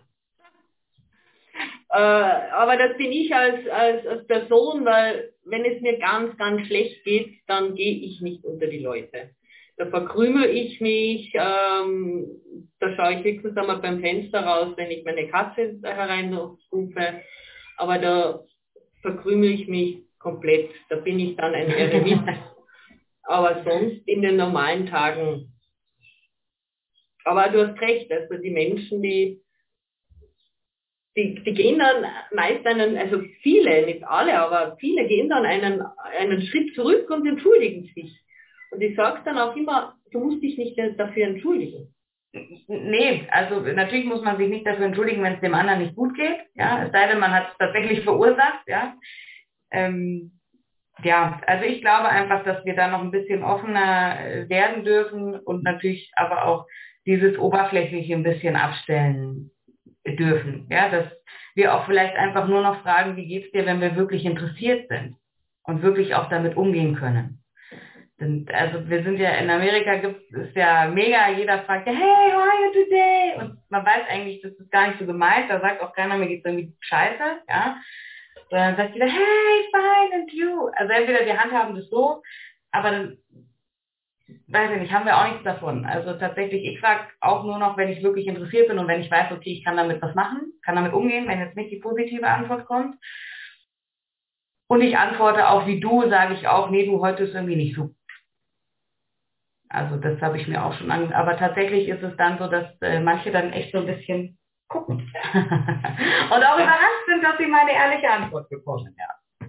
Äh, 1.92 1.98
aber 1.98 2.78
das 2.78 2.98
bin 2.98 3.12
ich 3.12 3.34
als, 3.36 3.68
als, 3.68 4.08
als 4.08 4.28
Person, 4.28 4.86
weil 4.86 5.34
wenn 5.46 5.66
es 5.66 5.82
mir 5.82 6.00
ganz, 6.00 6.36
ganz 6.38 6.66
schlecht 6.68 7.04
geht, 7.04 7.40
dann 7.48 7.76
gehe 7.76 8.00
ich 8.00 8.22
nicht 8.22 8.44
unter 8.44 8.68
die 8.68 8.80
Leute. 8.80 9.32
Da 9.80 9.86
verkrümel 9.88 10.50
ich 10.50 10.82
mich, 10.82 11.32
ähm, 11.36 12.28
da 12.82 12.94
schaue 12.96 13.14
ich 13.14 13.24
höchstens 13.24 13.56
einmal 13.56 13.78
beim 13.78 14.02
Fenster 14.02 14.42
raus, 14.42 14.74
wenn 14.76 14.92
ich 14.92 15.06
meine 15.06 15.30
Katze 15.30 15.80
hereinrufe, 15.82 17.22
aber 17.78 17.98
da 17.98 18.44
verkrümel 19.02 19.52
ich 19.52 19.70
mich 19.70 20.00
komplett. 20.20 20.70
Da 20.90 20.98
bin 20.98 21.18
ich 21.18 21.38
dann 21.38 21.56
ein 21.56 21.70
Eremit. 21.70 22.20
aber 23.24 23.64
sonst 23.64 24.06
in 24.06 24.22
den 24.22 24.36
normalen 24.36 24.86
Tagen. 24.88 25.54
Aber 27.24 27.48
du 27.48 27.66
hast 27.66 27.80
recht, 27.80 28.12
also 28.12 28.36
die 28.36 28.52
Menschen, 28.52 29.02
die 29.02 29.42
die, 31.16 31.42
die 31.44 31.54
gehen 31.54 31.80
dann 31.80 32.06
meist 32.34 32.66
einen, 32.66 32.98
also 32.98 33.22
viele, 33.42 33.86
nicht 33.86 34.04
alle, 34.04 34.38
aber 34.40 34.78
viele 34.78 35.08
gehen 35.08 35.30
dann 35.30 35.46
einen, 35.46 35.82
einen 36.18 36.42
Schritt 36.42 36.76
zurück 36.76 37.10
und 37.10 37.26
entschuldigen 37.26 37.90
sich. 37.96 38.20
Und 38.72 38.82
ich 38.82 38.96
sage 38.96 39.22
dann 39.26 39.38
auch 39.38 39.56
immer, 39.56 39.96
du 40.12 40.20
musst 40.20 40.44
dich 40.44 40.58
nicht 40.58 40.78
dafür 40.98 41.28
entschuldigen. 41.28 41.94
Nee, 42.68 43.28
also 43.32 43.60
natürlich 43.60 44.06
muss 44.06 44.24
man 44.24 44.38
sich 44.38 44.50
nicht 44.50 44.66
dafür 44.66 44.86
entschuldigen, 44.86 45.24
wenn 45.24 45.34
es 45.34 45.42
dem 45.42 45.56
anderen 45.56 45.82
nicht 45.82 45.96
gut 45.96 46.16
geht. 46.16 46.38
Ja, 46.54 46.84
es 46.84 46.92
sei 46.92 47.08
denn, 47.08 47.20
man 47.20 47.32
hat 47.32 47.50
es 47.52 47.58
tatsächlich 47.58 48.04
verursacht. 48.04 48.68
Ja, 48.68 48.96
ähm, 49.72 50.40
ja, 51.04 51.40
also 51.48 51.66
ich 51.66 51.82
glaube 51.82 52.10
einfach, 52.10 52.44
dass 52.44 52.64
wir 52.66 52.76
da 52.76 52.88
noch 52.88 53.02
ein 53.02 53.12
bisschen 53.12 53.44
offener 53.44 54.20
äh, 54.20 54.50
werden 54.50 54.84
dürfen 54.84 55.36
und 55.40 55.64
natürlich 55.64 56.12
aber 56.16 56.46
auch 56.46 56.68
dieses 57.06 57.38
Oberflächliche 57.38 58.14
ein 58.14 58.24
bisschen 58.24 58.56
abstellen 58.56 59.52
dürfen. 60.06 60.68
Ja, 60.70 60.90
dass 60.90 61.06
wir 61.56 61.74
auch 61.74 61.86
vielleicht 61.86 62.16
einfach 62.16 62.48
nur 62.48 62.62
noch 62.62 62.82
fragen, 62.84 63.16
wie 63.16 63.28
geht's 63.28 63.52
dir, 63.52 63.66
wenn 63.66 63.82
wir 63.82 63.96
wirklich 63.96 64.26
interessiert 64.26 64.88
sind 64.90 65.16
und 65.64 65.82
wirklich 65.82 66.16
auch 66.16 66.30
damit 66.30 66.58
umgehen 66.58 66.96
können. 66.96 67.39
Denn, 68.20 68.46
also 68.52 68.90
wir 68.90 69.04
sind 69.04 69.18
ja 69.18 69.32
in 69.32 69.50
Amerika 69.50 69.96
gibt 69.96 70.34
es 70.34 70.54
ja 70.54 70.88
mega, 70.88 71.30
jeder 71.30 71.60
fragt 71.64 71.88
ja, 71.88 71.94
hey, 71.94 72.32
how 72.32 72.42
are 72.42 72.66
you 72.66 72.84
today? 72.84 73.34
Und 73.40 73.58
man 73.70 73.86
weiß 73.86 74.04
eigentlich, 74.10 74.42
das 74.42 74.52
ist 74.54 74.72
gar 74.72 74.88
nicht 74.88 75.00
so 75.00 75.06
gemeint, 75.06 75.50
da 75.50 75.62
sagt 75.62 75.82
auch 75.82 75.94
keiner, 75.94 76.18
mir 76.18 76.28
geht's 76.28 76.46
irgendwie 76.46 76.74
scheiße, 76.82 77.24
ja. 77.48 77.78
Sondern 78.50 78.76
sagt 78.76 78.94
jeder, 78.94 79.06
hey, 79.06 79.70
fine 79.72 80.22
and 80.22 80.34
you. 80.34 80.68
Also 80.74 80.92
entweder 80.92 81.26
wir 81.26 81.38
handhaben 81.38 81.76
das 81.76 81.90
so, 81.90 82.22
aber 82.72 82.92
dann 82.92 83.18
weiß 84.48 84.72
ich 84.72 84.82
nicht, 84.82 84.92
haben 84.92 85.06
wir 85.06 85.18
auch 85.18 85.28
nichts 85.28 85.44
davon. 85.44 85.86
Also 85.86 86.14
tatsächlich, 86.14 86.66
ich 86.66 86.80
frage 86.80 87.06
auch 87.22 87.44
nur 87.44 87.58
noch, 87.58 87.78
wenn 87.78 87.90
ich 87.90 88.04
wirklich 88.04 88.28
interessiert 88.28 88.68
bin 88.68 88.80
und 88.80 88.88
wenn 88.88 89.02
ich 89.02 89.10
weiß, 89.10 89.32
okay, 89.32 89.52
ich 89.52 89.64
kann 89.64 89.78
damit 89.78 90.02
was 90.02 90.16
machen, 90.16 90.54
kann 90.64 90.76
damit 90.76 90.94
umgehen, 90.94 91.28
wenn 91.28 91.40
jetzt 91.40 91.56
nicht 91.56 91.72
die 91.72 91.80
positive 91.80 92.28
Antwort 92.28 92.66
kommt. 92.66 92.96
Und 94.68 94.82
ich 94.82 94.98
antworte 94.98 95.48
auch 95.50 95.66
wie 95.66 95.80
du, 95.80 96.08
sage 96.10 96.34
ich 96.34 96.48
auch, 96.48 96.70
nee, 96.70 96.86
du 96.86 97.00
heute 97.00 97.24
ist 97.24 97.34
irgendwie 97.34 97.56
nicht 97.56 97.76
so. 97.76 97.96
Also 99.70 99.98
das 99.98 100.20
habe 100.22 100.40
ich 100.40 100.48
mir 100.48 100.64
auch 100.64 100.74
schon 100.74 100.92
an. 100.92 101.14
Aber 101.14 101.38
tatsächlich 101.38 101.88
ist 101.88 102.04
es 102.04 102.16
dann 102.18 102.40
so, 102.40 102.48
dass 102.48 102.66
äh, 102.82 103.00
manche 103.00 103.32
dann 103.32 103.54
echt 103.54 103.72
so 103.72 103.80
ein 103.80 103.86
bisschen 103.86 104.38
gucken. 104.68 104.98
und 105.34 106.44
auch 106.44 106.58
überrascht 106.58 107.06
sind, 107.08 107.24
dass 107.24 107.38
sie 107.38 107.46
meine 107.46 107.72
ehrliche 107.72 108.10
Antwort 108.10 108.50
bekommen, 108.50 108.96
ja. 108.98 109.48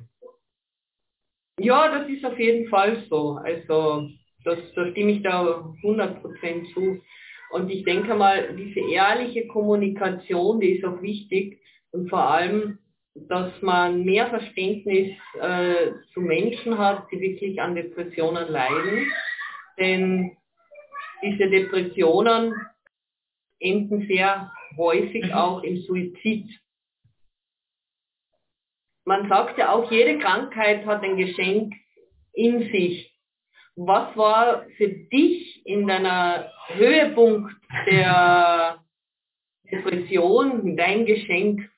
Ja, 1.58 1.98
das 1.98 2.08
ist 2.08 2.24
auf 2.24 2.38
jeden 2.38 2.68
Fall 2.68 3.04
so. 3.08 3.38
Also 3.42 4.08
das, 4.44 4.58
da 4.74 4.86
stimme 4.90 5.12
ich 5.12 5.22
da 5.22 5.42
100% 5.82 6.72
zu. 6.72 7.02
Und 7.50 7.70
ich 7.70 7.84
denke 7.84 8.14
mal, 8.14 8.54
diese 8.56 8.80
ehrliche 8.80 9.46
Kommunikation, 9.46 10.60
die 10.60 10.76
ist 10.76 10.84
auch 10.84 11.02
wichtig 11.02 11.60
und 11.90 12.08
vor 12.08 12.22
allem, 12.22 12.78
dass 13.14 13.50
man 13.60 14.04
mehr 14.04 14.28
Verständnis 14.28 15.10
äh, 15.40 15.92
zu 16.14 16.20
Menschen 16.20 16.78
hat, 16.78 17.06
die 17.10 17.20
wirklich 17.20 17.60
an 17.60 17.74
Depressionen 17.74 18.48
leiden. 18.48 19.10
Denn 19.78 20.36
diese 21.22 21.48
Depressionen 21.48 22.54
enden 23.58 24.06
sehr 24.06 24.52
häufig 24.76 25.24
mhm. 25.26 25.32
auch 25.32 25.62
im 25.62 25.78
Suizid. 25.82 26.48
Man 29.04 29.28
sagt 29.28 29.58
ja 29.58 29.72
auch, 29.72 29.90
jede 29.90 30.18
Krankheit 30.18 30.86
hat 30.86 31.02
ein 31.02 31.16
Geschenk 31.16 31.74
in 32.32 32.70
sich 32.70 33.10
was 33.86 34.14
war 34.16 34.66
für 34.76 34.88
dich 34.88 35.64
in 35.64 35.86
deiner 35.86 36.50
Höhepunkt 36.68 37.54
der 37.86 38.78
Depression 39.70 40.76
dein 40.76 41.06
Geschenk 41.06 41.68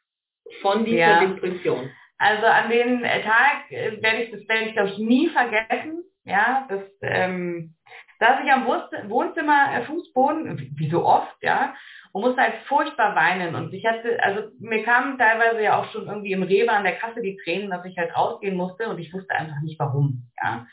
von 0.62 0.84
dieser 0.84 0.98
ja. 0.98 1.26
Depression? 1.26 1.90
Also 2.18 2.46
an 2.46 2.70
den 2.70 3.02
Tag 3.02 3.70
äh, 3.70 4.02
werde 4.02 4.24
ich 4.24 4.30
das 4.30 4.48
werde 4.48 4.66
ich 4.66 4.72
glaube 4.72 4.90
ich 4.90 4.98
nie 4.98 5.28
vergessen. 5.28 6.04
Ja, 6.24 6.66
das 6.68 6.82
ähm, 7.02 7.74
saß 8.22 8.44
ich 8.44 8.52
am 8.52 8.66
Wohnzimmer 8.66 9.74
äh, 9.74 9.82
Fußboden, 9.84 10.76
wie 10.76 10.90
so 10.90 11.04
oft, 11.04 11.36
ja, 11.42 11.74
und 12.12 12.22
musste 12.22 12.42
halt 12.42 12.54
furchtbar 12.66 13.16
weinen. 13.16 13.54
Und 13.54 13.72
ich 13.72 13.84
hatte, 13.84 14.22
also 14.22 14.50
mir 14.60 14.84
kamen 14.84 15.18
teilweise 15.18 15.62
ja 15.62 15.80
auch 15.80 15.90
schon 15.90 16.06
irgendwie 16.06 16.32
im 16.32 16.42
Rewe 16.42 16.70
an 16.70 16.84
der 16.84 16.96
Kasse 16.96 17.20
die 17.20 17.38
Tränen, 17.42 17.70
dass 17.70 17.84
ich 17.84 17.96
halt 17.98 18.16
rausgehen 18.16 18.56
musste 18.56 18.88
und 18.88 18.98
ich 18.98 19.12
wusste 19.12 19.34
einfach 19.34 19.60
nicht 19.62 19.78
warum. 19.80 20.30
Ja. 20.42 20.66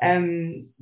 Ähm, 0.00 0.74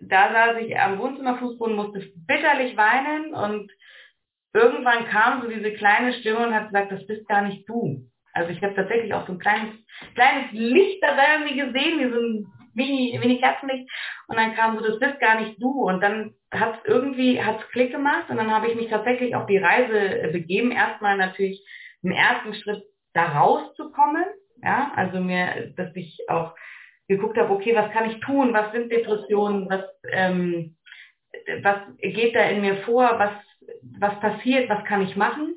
da 0.00 0.32
saß 0.32 0.62
ich 0.62 0.78
am 0.78 0.98
Wohnzimmerfußboden, 0.98 1.76
musste 1.76 2.00
bitterlich 2.26 2.76
weinen 2.76 3.34
und 3.34 3.70
irgendwann 4.54 5.06
kam 5.06 5.42
so 5.42 5.48
diese 5.48 5.72
kleine 5.72 6.14
Stimme 6.14 6.46
und 6.46 6.54
hat 6.54 6.68
gesagt, 6.68 6.92
das 6.92 7.06
bist 7.06 7.28
gar 7.28 7.42
nicht 7.42 7.68
du. 7.68 8.08
Also 8.32 8.50
ich 8.50 8.62
habe 8.62 8.74
tatsächlich 8.74 9.12
auch 9.12 9.26
so 9.26 9.32
ein 9.32 9.38
kleines, 9.38 9.74
kleines 10.14 10.50
Licht 10.52 11.02
da 11.02 11.16
irgendwie 11.34 11.56
gesehen, 11.56 11.98
wie 11.98 12.10
so 12.10 12.20
ein 12.20 12.46
Mini, 12.76 13.18
Mini 13.18 13.40
Kerzenlicht. 13.40 13.90
Und 14.28 14.36
dann 14.36 14.54
kam 14.54 14.76
so, 14.76 14.84
das 14.84 14.98
bist 14.98 15.20
gar 15.20 15.40
nicht 15.40 15.62
du. 15.62 15.82
Und 15.82 16.00
dann 16.00 16.34
hat 16.52 16.74
es 16.78 16.90
irgendwie, 16.90 17.42
hat 17.42 17.60
es 17.60 17.68
Klick 17.68 17.92
gemacht 17.92 18.28
und 18.28 18.36
dann 18.36 18.50
habe 18.50 18.68
ich 18.68 18.74
mich 18.74 18.88
tatsächlich 18.88 19.34
auf 19.34 19.46
die 19.46 19.58
Reise 19.58 20.30
begeben. 20.32 20.72
Erstmal 20.72 21.16
natürlich 21.16 21.64
im 22.02 22.10
ersten 22.10 22.54
Schritt 22.54 22.82
da 23.12 23.38
rauszukommen. 23.38 24.24
Ja, 24.62 24.90
also 24.96 25.20
mir, 25.20 25.72
dass 25.76 25.94
ich 25.94 26.18
auch 26.28 26.54
geguckt 27.08 27.36
habe, 27.38 27.52
okay, 27.52 27.74
was 27.74 27.92
kann 27.92 28.10
ich 28.10 28.20
tun? 28.20 28.52
Was 28.52 28.72
sind 28.72 28.90
Depressionen? 28.90 29.68
Was, 29.68 29.84
ähm, 30.10 30.76
was 31.62 31.78
geht 32.00 32.34
da 32.34 32.48
in 32.48 32.62
mir 32.62 32.76
vor? 32.78 33.18
Was, 33.18 33.32
was 33.98 34.18
passiert? 34.20 34.68
Was 34.68 34.84
kann 34.84 35.02
ich 35.02 35.14
machen? 35.14 35.56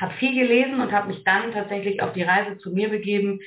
Habe 0.00 0.14
viel 0.14 0.34
gelesen 0.34 0.80
und 0.80 0.92
habe 0.92 1.08
mich 1.08 1.24
dann 1.24 1.52
tatsächlich 1.52 2.02
auf 2.02 2.12
die 2.12 2.22
Reise 2.22 2.58
zu 2.58 2.70
mir 2.70 2.90
begeben 2.90 3.40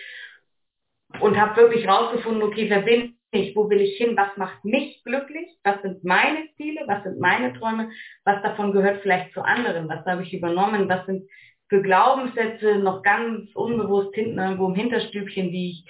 und 1.19 1.39
habe 1.39 1.61
wirklich 1.61 1.87
rausgefunden, 1.87 2.43
okay, 2.43 2.69
wer 2.69 2.81
bin 2.81 3.16
ich, 3.37 3.55
wo 3.55 3.69
will 3.69 3.81
ich 3.81 3.97
hin, 3.97 4.17
was 4.17 4.35
macht 4.37 4.63
mich 4.65 5.03
glücklich, 5.03 5.47
was 5.63 5.81
sind 5.81 6.03
meine 6.03 6.49
Ziele, 6.57 6.81
was 6.87 7.03
sind 7.03 7.19
meine 7.19 7.53
Träume, 7.53 7.89
was 8.25 8.41
davon 8.41 8.71
gehört 8.71 9.01
vielleicht 9.01 9.33
zu 9.33 9.41
anderen, 9.41 9.87
was 9.89 10.05
habe 10.05 10.23
ich 10.23 10.33
übernommen, 10.33 10.89
was 10.89 11.05
sind 11.05 11.29
für 11.69 11.81
Glaubenssätze 11.81 12.77
noch 12.79 13.03
ganz 13.03 13.53
unbewusst 13.55 14.15
hinten 14.15 14.39
irgendwo 14.39 14.67
im 14.67 14.75
Hinterstübchen, 14.75 15.51
die 15.51 15.71
ich 15.71 15.85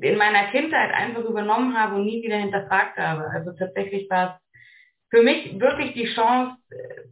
in 0.00 0.16
meiner 0.16 0.50
Kindheit 0.50 0.92
einfach 0.94 1.24
übernommen 1.24 1.78
habe 1.78 1.96
und 1.96 2.06
nie 2.06 2.22
wieder 2.22 2.36
hinterfragt 2.36 2.96
habe. 2.96 3.24
Also 3.30 3.52
tatsächlich 3.58 4.08
war 4.08 4.36
es 4.36 4.50
für 5.10 5.22
mich 5.22 5.58
wirklich 5.60 5.92
die 5.92 6.06
Chance, 6.06 6.56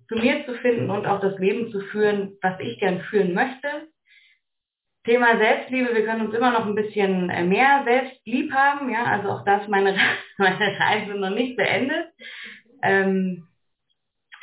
zu 0.09 0.15
mir 0.15 0.47
zu 0.47 0.55
finden 0.55 0.89
und 0.91 1.07
auch 1.07 1.21
das 1.21 1.39
Leben 1.39 1.71
zu 1.71 1.81
führen, 1.81 2.39
was 2.41 2.59
ich 2.61 2.79
gern 2.79 3.01
führen 3.03 3.35
möchte. 3.35 3.69
Thema 5.09 5.39
Selbstliebe, 5.39 5.95
wir 5.95 6.05
können 6.05 6.27
uns 6.27 6.35
immer 6.35 6.51
noch 6.51 6.67
ein 6.67 6.75
bisschen 6.75 7.31
äh, 7.31 7.43
mehr 7.43 7.83
selbstlieb 7.85 8.53
haben, 8.53 8.91
ja, 8.91 9.05
also 9.05 9.31
auch 9.31 9.45
das 9.45 9.67
meine, 9.67 9.97
meine 10.39 10.79
Reise 10.79 11.15
noch 11.15 11.31
nicht 11.31 11.57
beendet. 11.57 12.13
Ähm, 12.83 13.49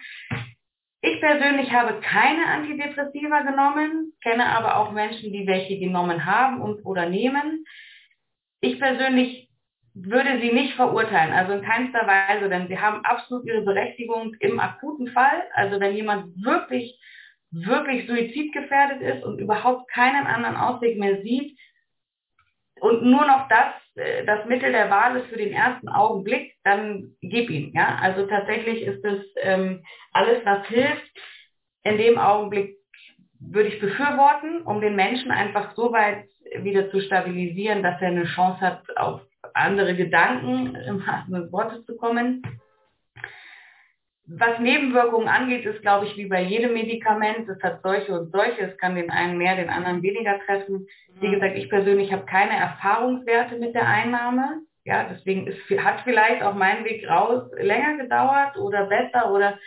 Ich 1.01 1.21
persönlich 1.21 1.73
habe 1.73 2.01
keine 2.01 2.47
Antidepressiva 2.47 3.41
genommen, 3.43 4.13
kenne 4.23 4.47
aber 4.47 4.77
auch 4.77 4.93
Menschen, 4.93 5.33
die 5.33 5.47
welche 5.47 5.79
genommen 5.79 6.25
haben 6.25 6.61
und 6.61 6.85
oder 6.85 7.09
nehmen 7.09 7.65
ich 8.61 8.79
persönlich 8.79 9.49
würde 9.95 10.41
sie 10.41 10.53
nicht 10.53 10.75
verurteilen, 10.75 11.33
also 11.33 11.53
in 11.53 11.63
keinster 11.63 12.07
Weise, 12.07 12.49
denn 12.49 12.69
sie 12.69 12.79
haben 12.79 13.05
absolut 13.05 13.45
ihre 13.47 13.63
Berechtigung 13.63 14.35
im 14.41 14.61
akuten 14.61 15.09
Fall. 15.09 15.43
Also 15.55 15.81
wenn 15.81 15.97
jemand 15.97 16.35
wirklich, 16.45 17.01
wirklich 17.51 18.07
suizidgefährdet 18.07 19.01
ist 19.01 19.25
und 19.25 19.39
überhaupt 19.39 19.91
keinen 19.91 20.27
anderen 20.27 20.57
Ausweg 20.57 20.99
mehr 20.99 21.23
sieht 21.23 21.59
und 22.81 23.03
nur 23.03 23.27
noch 23.27 23.49
das, 23.49 23.75
äh, 23.97 24.25
das 24.25 24.47
Mittel 24.47 24.73
der 24.73 24.91
Wahl 24.91 25.17
ist 25.17 25.29
für 25.29 25.37
den 25.37 25.53
ersten 25.53 25.89
Augenblick, 25.89 26.55
dann 26.65 27.17
gib 27.21 27.51
ihn. 27.51 27.73
Ja? 27.75 27.99
Also 28.01 28.27
tatsächlich 28.27 28.83
ist 28.83 29.05
es 29.05 29.25
ähm, 29.43 29.83
alles, 30.13 30.45
was 30.45 30.67
hilft, 30.69 31.11
in 31.85 31.99
dem 31.99 32.19
Augenblick 32.19 32.77
würde 33.41 33.69
ich 33.69 33.81
befürworten, 33.81 34.63
um 34.63 34.81
den 34.81 34.97
Menschen 34.97 35.31
einfach 35.31 35.75
so 35.75 35.93
weit 35.93 36.25
wieder 36.63 36.91
zu 36.91 37.01
stabilisieren, 37.01 37.83
dass 37.83 38.01
er 38.01 38.09
eine 38.09 38.25
Chance 38.25 38.61
hat, 38.61 38.97
auf 38.97 39.21
andere 39.55 39.95
Gedanken 39.95 40.75
im 40.75 41.07
wahrsten 41.07 41.53
Wortes 41.53 41.85
zu 41.87 41.97
kommen. 41.97 42.43
Was 44.31 44.59
Nebenwirkungen 44.59 45.27
angeht, 45.27 45.65
ist, 45.65 45.81
glaube 45.81 46.05
ich, 46.05 46.17
wie 46.19 46.27
bei 46.27 46.43
jedem 46.43 46.75
Medikament. 46.75 47.49
Es 47.49 47.63
hat 47.63 47.81
solche 47.83 48.13
und 48.13 48.31
solche. 48.31 48.61
Es 48.61 48.77
kann 48.77 48.95
den 48.95 49.11
einen 49.11 49.39
mehr, 49.39 49.57
den 49.57 49.71
anderen 49.71 50.03
weniger 50.03 50.39
treffen. 50.41 50.87
Wie 51.19 51.31
gesagt, 51.31 51.57
ich 51.57 51.71
persönlich 51.71 52.13
habe 52.13 52.27
keine 52.27 52.57
Erfahrungswerte 52.59 53.57
mit 53.57 53.75
der 53.75 53.89
Einnahme. 53.89 54.61
Ja, 54.85 55.09
deswegen 55.11 55.47
ist, 55.47 55.59
hat 55.83 56.03
vielleicht 56.05 56.43
auch 56.43 56.55
mein 56.55 56.85
Weg 56.85 57.09
raus 57.09 57.51
länger 57.57 57.97
gedauert 57.97 58.59
oder 58.59 58.87
besser 58.87 59.33
oder 59.33 59.59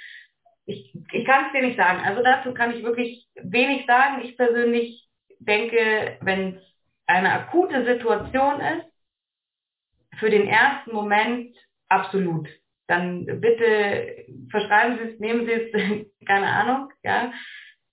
ich, 0.65 0.95
ich 1.11 1.25
kann 1.25 1.45
es 1.47 1.51
dir 1.53 1.65
nicht 1.65 1.77
sagen. 1.77 1.99
Also 2.05 2.21
dazu 2.23 2.53
kann 2.53 2.71
ich 2.71 2.83
wirklich 2.83 3.27
wenig 3.35 3.85
sagen. 3.87 4.21
Ich 4.23 4.37
persönlich 4.37 5.07
denke, 5.39 6.17
wenn 6.21 6.55
es 6.55 6.70
eine 7.11 7.31
akute 7.33 7.85
Situation 7.85 8.59
ist, 8.61 8.91
für 10.19 10.29
den 10.29 10.47
ersten 10.47 10.93
Moment 10.93 11.55
absolut. 11.89 12.47
Dann 12.87 13.25
bitte 13.25 14.25
verschreiben 14.49 14.97
Sie 14.97 15.11
es, 15.11 15.19
nehmen 15.19 15.45
Sie 15.45 15.51
es, 15.51 16.07
keine 16.27 16.47
Ahnung, 16.47 16.89
ja. 17.03 17.31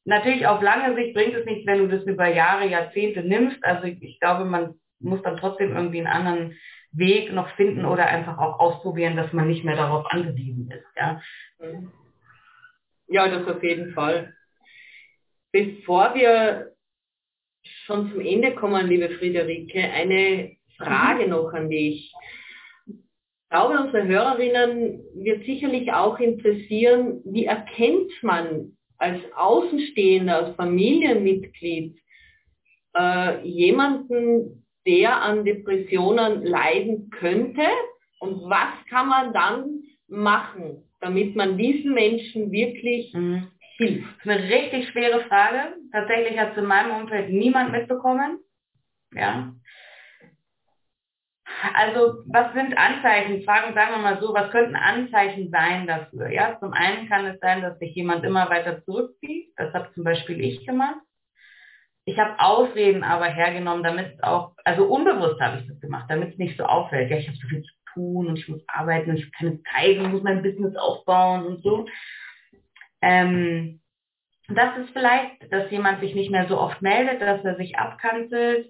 Natürlich 0.05 0.47
auf 0.47 0.63
lange 0.63 0.95
Sicht 0.95 1.15
bringt 1.15 1.35
es 1.35 1.45
nichts, 1.45 1.67
wenn 1.67 1.81
du 1.81 1.89
das 1.89 2.07
über 2.07 2.29
Jahre, 2.29 2.67
Jahrzehnte 2.67 3.23
nimmst. 3.23 3.63
Also 3.63 3.85
ich, 3.85 4.19
glaube, 4.21 4.47
man 4.47 4.75
muss 5.01 5.23
dann 5.23 5.37
trotzdem 5.37 5.77
irgendwie 5.77 5.99
einen 5.99 6.07
anderen 6.07 6.59
Weg 6.93 7.31
noch 7.33 7.55
finden 7.57 7.85
oder 7.85 8.07
einfach 8.07 8.39
auch 8.39 8.59
ausprobieren, 8.59 9.17
dass 9.17 9.33
man 9.35 9.47
nicht 9.47 9.65
mehr 9.65 9.77
darauf 9.77 10.07
angewiesen 10.11 10.71
ist. 10.71 10.87
Ja, 10.97 11.21
ja 13.09 13.29
das 13.29 13.47
auf 13.47 13.63
jeden 13.63 13.93
Fall. 13.93 14.33
Bevor 15.53 16.15
wir 16.15 16.73
schon 17.89 18.13
zum 18.13 18.21
Ende 18.21 18.55
kommen, 18.55 18.87
liebe 18.87 19.09
Friederike, 19.09 19.81
eine 19.81 20.53
Frage 20.77 21.25
mhm. 21.25 21.31
noch 21.31 21.53
an 21.53 21.71
dich. 21.71 22.13
Ich 22.87 23.51
glaube, 23.51 23.81
unsere 23.81 24.07
Hörerinnen 24.07 25.01
wird 25.15 25.45
sicherlich 25.47 25.91
auch 25.91 26.21
interessieren, 26.21 27.23
wie 27.25 27.47
erkennt 27.47 28.13
man 28.23 28.77
als 28.99 29.21
Außenstehender, 29.35 30.37
als 30.37 30.57
Familienmitglied 30.57 31.99
äh, 32.95 33.43
jemanden, 33.49 34.67
der 34.87 35.23
an 35.23 35.45
Depressionen 35.45 36.45
leiden 36.45 37.11
könnte 37.11 37.63
und 38.21 38.43
was 38.51 38.87
kann 38.91 39.09
man 39.09 39.33
dann 39.33 39.83
machen, 40.09 40.85
damit 41.01 41.35
man 41.37 41.57
diesen 41.57 41.95
Menschen 41.95 42.53
wirklich 42.53 43.13
mhm 43.15 43.49
hilft? 43.79 44.07
Das 44.19 44.27
ist 44.27 44.31
eine 44.31 44.49
richtig 44.49 44.89
schwere 44.91 45.21
Frage. 45.23 45.75
Tatsächlich 45.93 46.39
hat 46.39 46.53
es 46.53 46.59
in 46.59 46.67
meinem 46.67 46.95
Umfeld 46.97 47.31
niemand 47.31 47.73
mitbekommen. 47.73 48.39
Ja. 49.15 49.53
Also 51.75 52.23
was 52.27 52.53
sind 52.53 52.77
Anzeichen? 52.77 53.43
Fragen, 53.43 53.75
sagen 53.75 53.93
wir 53.93 53.99
mal 53.99 54.21
so, 54.21 54.33
was 54.33 54.51
könnten 54.51 54.77
Anzeichen 54.77 55.51
sein 55.51 55.87
dafür? 55.87 56.31
Ja, 56.31 56.59
zum 56.61 56.73
einen 56.73 57.09
kann 57.09 57.27
es 57.27 57.41
sein, 57.41 57.63
dass 57.63 57.79
sich 57.79 57.95
jemand 57.95 58.25
immer 58.25 58.49
weiter 58.51 58.85
zurückzieht. 58.85 59.53
Das 59.57 59.73
habe 59.75 59.93
zum 59.95 60.05
Beispiel 60.05 60.41
ich 60.41 60.65
gemacht. 60.67 61.01
Ich 62.05 62.19
habe 62.19 62.39
Ausreden 62.39 63.03
aber 63.03 63.27
hergenommen, 63.27 63.83
damit 63.83 64.15
es 64.15 64.23
auch, 64.23 64.55
also 64.65 64.85
unbewusst 64.87 65.41
habe 65.41 65.59
ich 65.59 65.69
das 65.69 65.81
gemacht, 65.81 66.07
damit 66.09 66.33
es 66.33 66.39
nicht 66.39 66.57
so 66.57 66.65
auffällt. 66.65 67.11
Ja, 67.11 67.19
ich 67.19 67.29
habe 67.29 67.37
so 67.37 67.49
viel 67.49 67.63
zu 67.63 67.75
tun 67.93 68.29
und 68.29 68.39
ich 68.39 68.49
muss 68.49 68.63
arbeiten 68.69 69.11
und 69.11 69.19
ich 69.19 69.33
keine 69.33 69.61
Zeit 69.63 69.99
und 69.99 70.13
muss 70.13 70.23
mein 70.23 70.43
Business 70.43 70.75
aufbauen 70.77 71.45
und 71.45 71.63
so. 71.63 71.87
Ähm, 73.03 73.81
das 74.49 74.79
ist 74.79 74.91
vielleicht, 74.91 75.53
dass 75.53 75.71
jemand 75.71 76.01
sich 76.01 76.15
nicht 76.15 76.31
mehr 76.31 76.49
so 76.49 76.59
oft 76.59 76.81
meldet, 76.83 77.21
dass 77.21 77.45
er 77.45 77.57
sich 77.57 77.77
abkanzelt, 77.77 78.67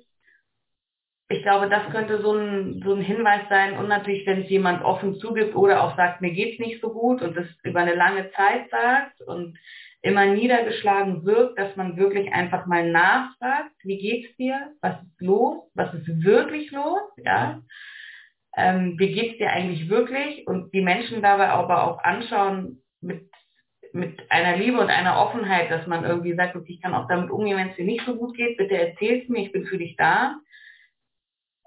ich 1.31 1.43
glaube, 1.43 1.69
das 1.69 1.91
könnte 1.91 2.23
so 2.23 2.33
ein, 2.33 2.83
so 2.83 2.95
ein 2.95 3.03
Hinweis 3.03 3.43
sein. 3.51 3.77
Und 3.77 3.89
natürlich, 3.89 4.27
wenn 4.27 4.43
es 4.43 4.51
jemand 4.51 4.83
offen 4.83 5.17
zugibt 5.17 5.55
oder 5.55 5.85
auch 5.85 5.95
sagt, 5.97 6.23
mir 6.23 6.33
geht's 6.33 6.59
nicht 6.59 6.81
so 6.81 6.91
gut 6.93 7.21
und 7.21 7.37
das 7.37 7.47
über 7.63 7.81
eine 7.81 7.95
lange 7.95 8.31
Zeit 8.33 8.71
sagt 8.71 9.21
und 9.23 9.59
immer 10.01 10.25
niedergeschlagen 10.25 11.25
wirkt, 11.27 11.59
dass 11.59 11.77
man 11.77 11.99
wirklich 11.99 12.33
einfach 12.33 12.67
mal 12.67 12.91
nachfragt, 12.91 13.73
wie 13.83 13.99
geht's 13.99 14.35
dir? 14.37 14.73
Was 14.81 15.03
ist 15.03 15.21
los? 15.21 15.71
Was 15.75 15.93
ist 15.93 16.25
wirklich 16.25 16.71
los? 16.71 17.03
Ja. 17.23 17.61
Ähm, 18.57 18.95
wie 18.99 19.13
geht's 19.13 19.37
dir 19.37 19.51
eigentlich 19.51 19.91
wirklich? 19.91 20.47
Und 20.47 20.73
die 20.73 20.81
Menschen 20.81 21.21
dabei 21.21 21.49
aber 21.49 21.85
auch 21.85 22.03
anschauen 22.03 22.83
mit, 23.03 23.28
mit 23.93 24.31
einer 24.31 24.57
Liebe 24.57 24.79
und 24.79 24.91
einer 24.91 25.19
Offenheit, 25.19 25.71
dass 25.71 25.87
man 25.87 26.05
irgendwie 26.05 26.35
sagt, 26.35 26.57
okay, 26.57 26.73
ich 26.73 26.83
kann 26.83 26.95
auch 26.95 27.09
damit 27.09 27.31
umgehen, 27.31 27.57
wenn 27.57 27.71
es 27.71 27.77
dir 27.77 27.85
nicht 27.85 28.05
so 28.05 28.17
gut 28.17 28.37
geht, 28.37 28.57
bitte 28.57 28.77
erzähl's 28.77 29.29
mir, 29.29 29.43
ich 29.43 29.53
bin 29.53 29.67
für 29.67 29.79
dich 29.79 29.97
da. 29.97 30.37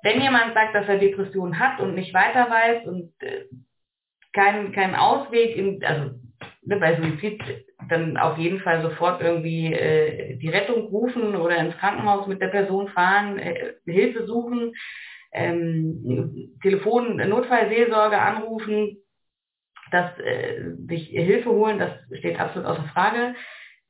Wenn 0.04 0.22
jemand 0.22 0.54
sagt, 0.54 0.74
dass 0.74 0.88
er 0.88 0.98
Depressionen 0.98 1.60
hat 1.60 1.80
und 1.80 1.96
nicht 1.96 2.14
weiter 2.14 2.50
weiß 2.50 2.88
und 2.88 3.12
äh, 3.22 3.46
keinen 4.34 4.72
kein 4.72 4.96
Ausweg, 4.96 5.56
in, 5.56 5.84
also 5.84 6.12
ne, 6.64 6.78
bei 6.78 6.96
Suizid 6.96 7.42
dann 7.90 8.18
auf 8.18 8.38
jeden 8.38 8.62
Fall 8.62 8.82
sofort 8.82 9.22
irgendwie 9.22 9.74
äh, 9.74 10.38
die 10.38 10.50
Rettung 10.50 10.88
rufen 10.88 11.36
oder 11.36 11.58
ins 11.58 11.78
Krankenhaus 11.78 12.28
mit 12.28 12.42
der 12.42 12.48
Person 12.48 12.88
fahren, 12.90 13.38
äh, 13.38 13.74
Hilfe 13.86 14.26
suchen, 14.26 14.74
ähm, 15.34 16.58
Telefon, 16.62 17.18
Notfallseelsorge 17.18 18.18
anrufen, 18.18 18.98
dass 19.92 20.18
äh, 20.20 20.74
sich 20.88 21.08
Hilfe 21.10 21.52
holen, 21.52 21.80
das 21.80 21.92
steht 22.18 22.40
absolut 22.40 22.68
außer 22.68 22.86
Frage. 22.94 23.36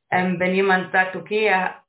Ähm, 0.10 0.40
wenn 0.40 0.54
jemand 0.54 0.92
sagt, 0.92 1.16
okay, 1.16 1.46
er 1.46 1.84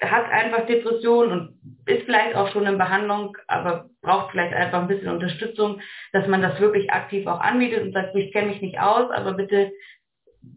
hat 0.00 0.30
einfach 0.30 0.66
Depressionen 0.66 1.32
und 1.32 1.58
ist 1.86 2.04
vielleicht 2.04 2.36
auch 2.36 2.52
schon 2.52 2.66
in 2.66 2.78
Behandlung, 2.78 3.36
aber 3.48 3.90
braucht 4.00 4.30
vielleicht 4.30 4.54
einfach 4.54 4.80
ein 4.80 4.88
bisschen 4.88 5.08
Unterstützung, 5.08 5.80
dass 6.12 6.28
man 6.28 6.40
das 6.40 6.60
wirklich 6.60 6.92
aktiv 6.92 7.26
auch 7.26 7.40
anbietet 7.40 7.82
und 7.82 7.92
sagt, 7.92 8.14
ich 8.14 8.32
kenne 8.32 8.48
mich 8.48 8.62
nicht 8.62 8.78
aus, 8.78 9.10
aber 9.10 9.32
bitte, 9.32 9.72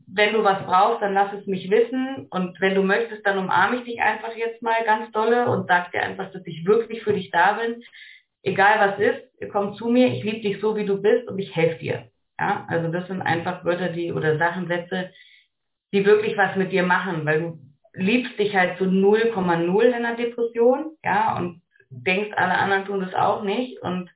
wenn 0.08 0.34
du 0.34 0.44
was 0.44 0.64
brauchst, 0.66 1.02
dann 1.02 1.14
lass 1.14 1.34
es 1.34 1.48
mich 1.48 1.72
wissen 1.72 2.28
und 2.30 2.60
wenn 2.62 2.76
du 2.76 2.84
möchtest, 2.84 3.26
dann 3.26 3.40
umarme 3.40 3.78
ich 3.78 3.84
dich 3.86 4.02
einfach 4.02 4.36
jetzt 4.36 4.62
mal 4.62 4.84
ganz 4.86 5.12
dolle 5.12 5.48
und 5.50 5.68
sag 5.68 5.92
dir 5.92 6.04
einfach, 6.04 6.32
dass 6.32 6.46
ich 6.46 6.66
wirklich 6.66 7.02
für 7.02 7.14
dich 7.14 7.32
da 7.32 7.54
bin. 7.54 7.82
Egal 8.44 8.80
was 8.80 9.00
ist, 9.00 9.52
komm 9.52 9.74
zu 9.74 9.88
mir, 9.88 10.08
ich 10.08 10.24
liebe 10.24 10.42
dich 10.42 10.62
so, 10.62 10.76
wie 10.76 10.86
du 10.86 11.02
bist 11.02 11.28
und 11.28 11.40
ich 11.40 11.56
helfe 11.56 11.80
dir. 11.80 12.12
Ja, 12.40 12.66
also 12.68 12.92
das 12.92 13.08
sind 13.08 13.22
einfach 13.22 13.64
Wörter, 13.66 13.90
die 13.90 14.12
oder 14.12 14.38
Sachensätze, 14.38 15.12
die 15.94 16.06
wirklich 16.06 16.38
was 16.38 16.56
mit 16.56 16.72
dir 16.72 16.84
machen, 16.84 17.26
weil 17.26 17.42
du 17.42 17.60
liebst 17.94 18.40
dich 18.40 18.56
halt 18.56 18.78
so 18.80 18.86
0,0 18.86 19.84
in 19.84 20.04
der 20.04 20.16
Depression, 20.16 20.98
ja, 21.04 21.38
und 21.38 21.62
denkst, 21.90 22.32
alle 22.36 22.58
anderen 22.58 22.86
tun 22.86 23.02
das 23.02 23.14
auch 23.14 23.44
nicht. 23.44 23.82
Und 23.82 24.10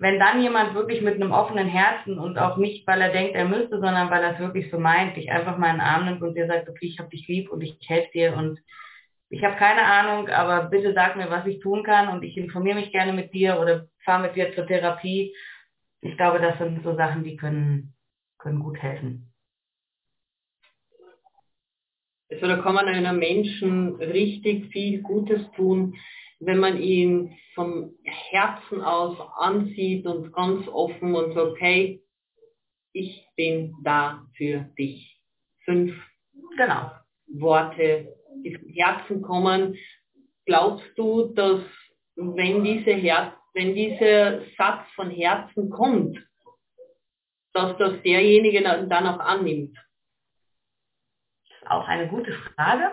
wenn 0.00 0.18
dann 0.18 0.42
jemand 0.42 0.74
wirklich 0.74 1.02
mit 1.02 1.14
einem 1.14 1.32
offenen 1.32 1.68
Herzen 1.68 2.18
und 2.18 2.38
auch 2.38 2.56
nicht, 2.56 2.86
weil 2.86 3.00
er 3.00 3.10
denkt, 3.10 3.34
er 3.34 3.46
müsste, 3.46 3.80
sondern 3.80 4.10
weil 4.10 4.22
er 4.22 4.34
es 4.34 4.38
wirklich 4.38 4.70
so 4.70 4.78
meint, 4.78 5.16
dich 5.16 5.30
einfach 5.30 5.58
mal 5.58 5.70
in 5.70 5.76
den 5.76 5.80
Arm 5.80 6.04
nimmt 6.04 6.22
und 6.22 6.34
dir 6.36 6.46
sagt, 6.46 6.68
okay, 6.68 6.86
ich 6.86 6.98
habe 6.98 7.10
dich 7.10 7.26
lieb 7.26 7.50
und 7.50 7.60
ich 7.62 7.78
helfe 7.88 8.10
dir 8.12 8.36
und 8.36 8.60
ich 9.30 9.44
habe 9.44 9.56
keine 9.56 9.82
Ahnung, 9.82 10.28
aber 10.28 10.70
bitte 10.70 10.94
sag 10.94 11.16
mir, 11.16 11.30
was 11.30 11.46
ich 11.46 11.60
tun 11.60 11.82
kann 11.82 12.08
und 12.08 12.22
ich 12.22 12.36
informiere 12.36 12.76
mich 12.76 12.92
gerne 12.92 13.12
mit 13.12 13.34
dir 13.34 13.58
oder 13.60 13.86
fahre 14.04 14.22
mit 14.22 14.36
dir 14.36 14.54
zur 14.54 14.66
Therapie. 14.66 15.34
Ich 16.00 16.16
glaube, 16.16 16.40
das 16.40 16.58
sind 16.58 16.82
so 16.84 16.94
Sachen, 16.96 17.24
die 17.24 17.36
können, 17.36 17.94
können 18.38 18.60
gut 18.60 18.78
helfen. 18.78 19.32
Also 22.30 22.46
da 22.46 22.58
kann 22.58 22.74
man 22.74 22.86
einem 22.86 23.18
Menschen 23.18 23.96
richtig 23.96 24.70
viel 24.70 25.00
Gutes 25.00 25.40
tun, 25.56 25.96
wenn 26.40 26.58
man 26.58 26.80
ihn 26.80 27.36
vom 27.54 27.94
Herzen 28.04 28.82
aus 28.82 29.16
ansieht 29.36 30.06
und 30.06 30.32
ganz 30.32 30.68
offen 30.68 31.14
und 31.14 31.34
sagt, 31.34 31.60
hey, 31.60 32.02
ich 32.92 33.26
bin 33.34 33.74
da 33.82 34.26
für 34.36 34.60
dich. 34.78 35.20
Fünf 35.64 35.94
genau. 36.56 36.90
Worte, 37.26 38.14
die 38.44 38.56
vom 38.56 38.68
Herzen 38.68 39.22
kommen. 39.22 39.76
Glaubst 40.46 40.86
du, 40.96 41.32
dass 41.34 41.60
wenn, 42.16 42.64
diese 42.64 42.92
Her 42.92 43.37
wenn 43.58 43.74
dieser 43.74 44.42
Satz 44.56 44.88
von 44.94 45.10
Herzen 45.10 45.68
kommt, 45.68 46.16
dass 47.52 47.76
das 47.76 48.00
derjenige 48.02 48.62
dann 48.62 49.06
auch 49.06 49.18
annimmt? 49.18 49.76
auch 51.66 51.86
eine 51.86 52.08
gute 52.08 52.32
Frage. 52.32 52.92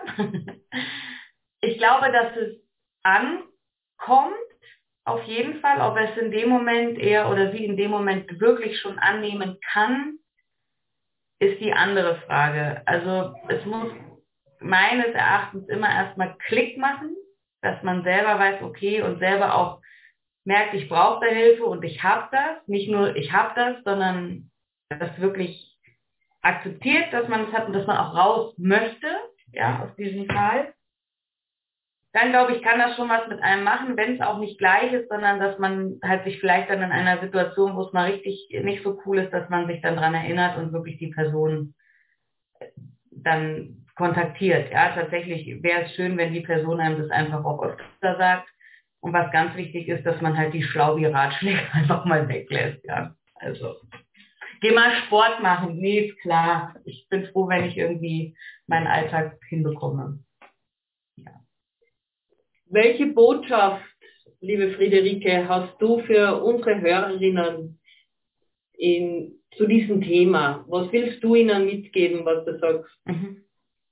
Ich 1.62 1.78
glaube, 1.78 2.12
dass 2.12 2.36
es 2.36 2.60
ankommt, 3.02 4.34
auf 5.04 5.22
jeden 5.24 5.60
Fall, 5.60 5.80
ob 5.80 5.96
es 5.96 6.16
in 6.18 6.30
dem 6.30 6.50
Moment 6.50 6.98
er 6.98 7.30
oder 7.30 7.50
sie 7.50 7.64
in 7.64 7.78
dem 7.78 7.90
Moment 7.90 8.40
wirklich 8.40 8.78
schon 8.78 8.98
annehmen 8.98 9.58
kann, 9.72 10.18
ist 11.38 11.58
die 11.60 11.72
andere 11.72 12.16
Frage. 12.26 12.82
Also 12.84 13.34
es 13.48 13.64
muss 13.64 13.90
meines 14.60 15.14
Erachtens 15.14 15.66
immer 15.68 15.88
erstmal 15.88 16.36
Klick 16.46 16.76
machen, 16.76 17.16
dass 17.62 17.82
man 17.82 18.04
selber 18.04 18.38
weiß, 18.38 18.62
okay, 18.62 19.00
und 19.00 19.18
selber 19.18 19.54
auch 19.54 19.80
merkt, 20.46 20.74
ich 20.74 20.88
brauche 20.88 21.24
da 21.24 21.32
Hilfe 21.32 21.64
und 21.64 21.84
ich 21.84 22.02
habe 22.02 22.28
das. 22.30 22.66
Nicht 22.66 22.88
nur 22.88 23.14
ich 23.16 23.32
habe 23.32 23.52
das, 23.54 23.84
sondern 23.84 24.50
das 24.88 25.20
wirklich 25.20 25.76
akzeptiert, 26.42 27.12
dass 27.12 27.28
man 27.28 27.48
es 27.48 27.52
hat 27.52 27.66
und 27.66 27.72
dass 27.72 27.86
man 27.86 27.96
auch 27.96 28.14
raus 28.14 28.54
möchte, 28.56 29.08
ja, 29.52 29.82
aus 29.84 29.96
diesem 29.96 30.26
Fall, 30.26 30.72
dann 32.12 32.30
glaube 32.30 32.54
ich, 32.54 32.62
kann 32.62 32.78
das 32.78 32.96
schon 32.96 33.10
was 33.10 33.28
mit 33.28 33.42
einem 33.42 33.64
machen, 33.64 33.96
wenn 33.96 34.14
es 34.14 34.20
auch 34.20 34.38
nicht 34.38 34.58
gleich 34.58 34.92
ist, 34.92 35.08
sondern 35.08 35.38
dass 35.38 35.58
man 35.58 35.98
halt 36.02 36.24
sich 36.24 36.40
vielleicht 36.40 36.70
dann 36.70 36.80
in 36.80 36.92
einer 36.92 37.20
Situation, 37.20 37.76
wo 37.76 37.82
es 37.82 37.92
mal 37.92 38.10
richtig 38.10 38.48
nicht 38.62 38.82
so 38.82 38.98
cool 39.04 39.18
ist, 39.18 39.32
dass 39.32 39.50
man 39.50 39.66
sich 39.66 39.82
dann 39.82 39.96
dran 39.96 40.14
erinnert 40.14 40.56
und 40.56 40.72
wirklich 40.72 40.96
die 40.96 41.08
Person 41.10 41.74
dann 43.10 43.84
kontaktiert. 43.96 44.70
Ja, 44.70 44.94
tatsächlich 44.94 45.62
wäre 45.62 45.82
es 45.82 45.94
schön, 45.94 46.16
wenn 46.16 46.32
die 46.32 46.40
Person 46.40 46.80
einem 46.80 47.02
das 47.02 47.10
einfach 47.10 47.44
auch 47.44 47.62
öfter 47.62 48.16
sagt. 48.16 48.48
Und 49.06 49.12
was 49.12 49.30
ganz 49.30 49.54
wichtig 49.54 49.86
ist, 49.86 50.04
dass 50.04 50.20
man 50.20 50.36
halt 50.36 50.52
die 50.52 50.64
schlau 50.64 50.96
wie 50.96 51.04
Ratschläge 51.04 51.60
einfach 51.72 52.04
mal 52.06 52.28
weglässt. 52.28 52.84
Ja, 52.84 53.14
also 53.36 53.76
geh 54.60 54.72
mal 54.72 54.90
Sport 55.06 55.40
machen. 55.40 55.76
Nee, 55.78 56.08
ist 56.08 56.18
klar. 56.22 56.74
Ich 56.84 57.06
bin 57.08 57.24
froh, 57.26 57.46
wenn 57.46 57.66
ich 57.66 57.76
irgendwie 57.76 58.36
meinen 58.66 58.88
Alltag 58.88 59.38
hinbekomme. 59.48 60.18
Ja. 61.18 61.40
Welche 62.68 63.06
Botschaft, 63.06 63.84
liebe 64.40 64.72
Friederike, 64.72 65.48
hast 65.48 65.80
du 65.80 66.00
für 66.00 66.42
unsere 66.42 66.80
Hörerinnen 66.80 67.78
in, 68.72 69.38
zu 69.56 69.68
diesem 69.68 70.00
Thema? 70.00 70.64
Was 70.66 70.90
willst 70.90 71.22
du 71.22 71.36
ihnen 71.36 71.64
mitgeben, 71.64 72.24
was 72.24 72.44
du 72.44 72.58
sagst? 72.58 72.92
Mhm. 73.04 73.44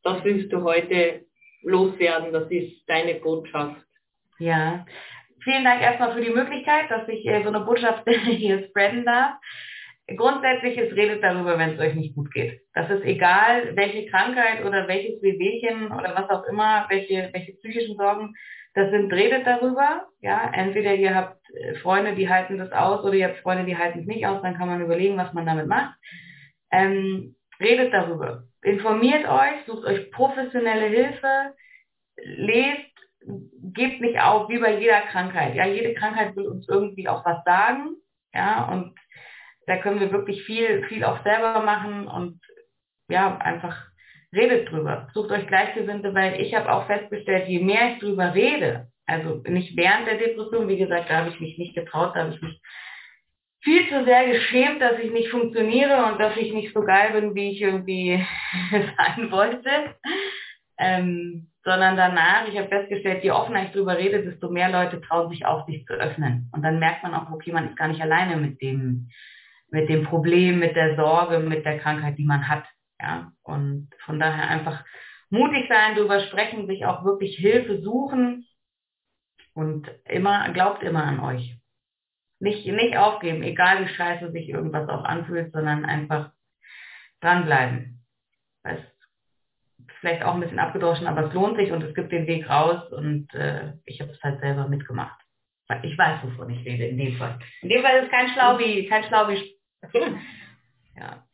Das 0.03 0.24
willst 0.24 0.53
du 0.53 0.64
heute 0.64 1.24
loswerden, 1.62 2.33
das 2.33 2.50
ist 2.50 2.83
deine 2.88 3.14
Botschaft. 3.20 3.81
Ja, 4.38 4.85
vielen 5.42 5.64
Dank 5.64 5.83
erstmal 5.83 6.12
für 6.12 6.20
die 6.20 6.31
Möglichkeit, 6.31 6.90
dass 6.90 7.09
ich 7.09 7.27
äh, 7.27 7.42
so 7.42 7.49
eine 7.49 7.61
Botschaft 7.61 8.09
hier 8.25 8.64
spreaden 8.68 9.05
darf. 9.05 9.35
Grundsätzlich 10.16 10.77
ist, 10.77 10.94
redet 10.97 11.23
darüber, 11.23 11.59
wenn 11.59 11.70
es 11.70 11.81
euch 11.81 11.94
nicht 11.94 12.14
gut 12.14 12.31
geht. 12.33 12.61
Das 12.75 12.90
ist 12.90 13.05
egal, 13.05 13.75
welche 13.75 14.07
Krankheit 14.11 14.62
oder 14.64 14.87
welches 14.87 15.23
Wehwehchen 15.23 15.87
oder 15.92 16.14
was 16.14 16.29
auch 16.29 16.44
immer, 16.44 16.85
welche, 16.90 17.31
welche 17.33 17.55
psychischen 17.55 17.97
Sorgen 17.97 18.35
das 18.75 18.90
sind, 18.90 19.12
redet 19.12 19.47
darüber. 19.47 20.07
Ja, 20.20 20.51
entweder 20.53 20.94
ihr 20.94 21.14
habt 21.14 21.38
äh, 21.55 21.77
Freunde, 21.77 22.14
die 22.14 22.29
halten 22.29 22.59
das 22.59 22.73
aus 22.73 23.05
oder 23.05 23.14
ihr 23.14 23.29
habt 23.29 23.38
Freunde, 23.38 23.64
die 23.64 23.79
halten 23.79 24.01
es 24.01 24.07
nicht 24.07 24.27
aus, 24.27 24.42
dann 24.42 24.59
kann 24.59 24.68
man 24.68 24.83
überlegen, 24.83 25.16
was 25.16 25.33
man 25.33 25.47
damit 25.47 25.68
macht. 25.68 25.94
Ähm, 26.70 27.37
redet 27.61 27.92
darüber. 27.92 28.44
Informiert 28.62 29.27
euch, 29.29 29.64
sucht 29.66 29.85
euch 29.85 30.11
professionelle 30.11 30.87
Hilfe, 30.87 31.55
lest, 32.16 32.93
gebt 33.72 34.00
nicht 34.00 34.20
auf, 34.20 34.48
wie 34.48 34.58
bei 34.58 34.78
jeder 34.78 35.00
Krankheit. 35.02 35.54
Ja, 35.54 35.66
jede 35.66 35.94
Krankheit 35.94 36.37
will 36.37 36.46
uns 36.46 36.68
irgendwie 36.68 37.08
auch 37.08 37.24
was 37.24 37.42
sagen. 37.44 37.96
Ja, 38.32 38.64
und 38.64 38.94
da 39.66 39.78
können 39.78 40.00
wir 40.00 40.12
wirklich 40.12 40.42
viel, 40.44 40.84
viel 40.88 41.04
auch 41.04 41.22
selber 41.24 41.62
machen 41.62 42.06
und 42.06 42.40
ja, 43.08 43.37
einfach 43.38 43.87
redet 44.32 44.70
drüber. 44.70 45.08
Sucht 45.14 45.30
euch 45.30 45.46
Gleichgesinnte, 45.46 46.14
weil 46.14 46.40
ich 46.40 46.54
habe 46.54 46.72
auch 46.72 46.87
festgestellt, 46.87 47.48
je 47.48 47.60
mehr 47.60 47.92
ich 47.92 47.98
drüber 48.00 48.34
rede, 48.34 48.88
Also 49.06 49.42
nicht 49.46 49.76
während 49.76 50.06
der 50.06 50.18
Depression, 50.18 50.68
wie 50.68 50.78
gesagt, 50.78 51.08
da 51.08 51.18
habe 51.18 51.30
ich 51.30 51.40
mich 51.40 51.58
nicht 51.58 51.74
getraut, 51.74 52.14
da 52.14 52.20
habe 52.20 52.34
ich 52.34 52.42
mich 52.42 52.60
viel 53.62 53.88
zu 53.88 54.04
sehr 54.04 54.26
geschämt, 54.26 54.82
dass 54.82 54.98
ich 54.98 55.10
nicht 55.10 55.30
funktioniere 55.30 56.04
und 56.06 56.18
dass 56.18 56.37
ich 56.37 56.52
nicht 56.52 56.74
so 56.74 56.82
geil 56.82 57.12
bin, 57.12 57.34
wie 57.34 57.52
ich 57.52 57.62
irgendwie 57.62 58.24
sein 58.70 59.30
wollte. 59.30 59.94
Ähm, 60.78 61.50
sondern 61.64 61.96
danach, 61.96 62.46
ich 62.46 62.59
habe 62.59 62.68
festgestellt, 62.68 63.24
je 63.24 63.31
offener 63.31 63.64
ich 63.64 63.70
darüber 63.72 63.96
rede, 63.96 64.22
desto 64.22 64.50
mehr 64.50 64.68
Leute 64.68 65.00
trauen 65.00 65.31
sich 65.31 65.46
auf, 65.46 65.64
sich 65.66 65.87
zu 65.87 65.94
öffnen. 65.94 66.50
Und 66.53 66.62
dann 66.62 66.79
merkt 66.79 67.03
man 67.03 67.14
auch, 67.14 67.31
okay, 67.31 67.53
man 67.53 67.68
ist 67.70 67.77
gar 67.77 67.88
nicht 67.88 68.03
alleine 68.03 68.37
mit 68.37 68.61
dem, 68.61 69.09
mit 69.70 69.88
dem 69.88 70.05
Problem, 70.05 70.59
mit 70.59 70.77
der 70.77 70.94
Sorge, 70.96 71.38
mit 71.38 71.64
der 71.64 71.79
Krankheit, 71.79 72.18
die 72.18 72.24
man 72.24 72.48
hat. 72.48 72.64
Ja, 73.00 73.33
und 73.42 73.90
von 74.05 74.20
daher 74.20 74.48
einfach 74.48 74.85
mutig 75.31 75.66
sein, 75.68 75.96
darüber 75.96 76.20
sprechen, 76.20 76.66
sich 76.66 76.85
auch 76.85 77.05
wirklich 77.05 77.37
Hilfe 77.37 77.83
suchen 77.83 78.46
und 79.55 79.90
immer, 80.05 80.50
glaubt 80.50 80.83
immer 80.83 81.05
an 81.05 81.20
euch. 81.20 81.57
Nicht, 82.40 82.66
nicht 82.66 82.96
aufgeben, 82.96 83.42
egal 83.42 83.85
wie 83.85 83.88
scheiße 83.88 84.31
sich 84.33 84.48
irgendwas 84.50 84.88
auch 84.88 85.05
anfühlt, 85.05 85.53
sondern 85.53 85.85
einfach 85.85 86.31
dranbleiben. 87.20 88.05
Ist 88.64 88.93
vielleicht 90.05 90.23
auch 90.23 90.35
ein 90.35 90.40
bisschen 90.40 90.59
abgedroschen, 90.59 91.07
aber 91.07 91.27
es 91.27 91.33
lohnt 91.33 91.57
sich 91.57 91.73
und 91.73 91.83
es 91.83 91.95
gibt 91.95 92.12
den 92.12 92.27
Weg 92.27 92.47
raus 92.47 92.93
und 92.93 93.33
äh, 93.33 93.73
ich 93.87 94.03
habe 94.03 94.11
es 94.11 94.23
halt 94.23 94.38
selber 94.40 94.69
mitgemacht. 94.69 95.19
Ich 95.83 95.97
weiß, 95.97 96.19
wovon 96.25 96.51
ich 96.51 96.67
rede, 96.67 96.85
in 96.85 96.99
dem 96.99 97.17
Fall. 97.17 97.38
In 97.62 97.71
dem 97.71 97.83
Fall 97.83 98.03
ist 98.03 98.11
kein 98.11 98.29
Schlaubi, 98.29 98.87
kein 98.87 99.05
Schlaubi. 99.05 99.59
ja. 100.97 101.25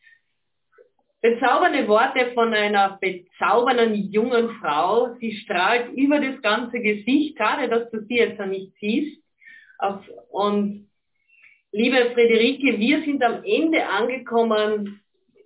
Bezaubernde 1.21 1.89
Worte 1.89 2.31
von 2.33 2.55
einer 2.55 2.97
bezaubernden 3.01 3.95
jungen 4.13 4.51
Frau. 4.61 5.17
Sie 5.19 5.33
strahlt 5.33 5.91
über 5.95 6.21
das 6.21 6.41
ganze 6.41 6.79
Gesicht. 6.79 7.39
Schade, 7.39 7.69
dass 7.69 7.91
du 7.91 8.05
sie 8.05 8.19
jetzt 8.19 8.39
noch 8.39 8.47
nicht 8.47 8.73
siehst. 8.79 9.21
Und 10.31 10.89
liebe 11.73 12.13
Friederike, 12.15 12.79
wir 12.79 13.03
sind 13.03 13.23
am 13.25 13.43
Ende 13.43 13.85
angekommen 13.89 15.01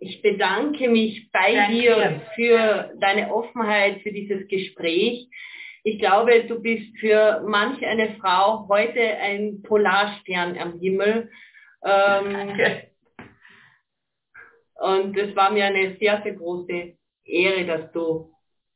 ich 0.05 0.21
bedanke 0.21 0.89
mich 0.89 1.31
bei 1.33 1.55
Danke. 1.55 1.73
dir 1.73 2.21
für 2.35 2.93
deine 3.01 3.33
Offenheit, 3.33 4.03
für 4.03 4.13
dieses 4.13 4.47
Gespräch. 4.49 5.29
Ich 5.83 5.99
glaube, 5.99 6.45
du 6.45 6.61
bist 6.61 6.99
für 6.99 7.43
manch 7.47 7.85
eine 7.85 8.15
Frau 8.17 8.69
heute 8.69 9.01
ein 9.01 9.63
Polarstern 9.63 10.59
am 10.59 10.79
Himmel. 10.79 11.31
Ähm, 11.85 12.59
und 14.75 15.17
es 15.17 15.35
war 15.35 15.51
mir 15.51 15.65
eine 15.67 15.97
sehr, 15.97 16.21
sehr 16.23 16.35
große 16.35 16.97
Ehre, 17.25 17.65
dass 17.67 17.93
du 17.93 18.31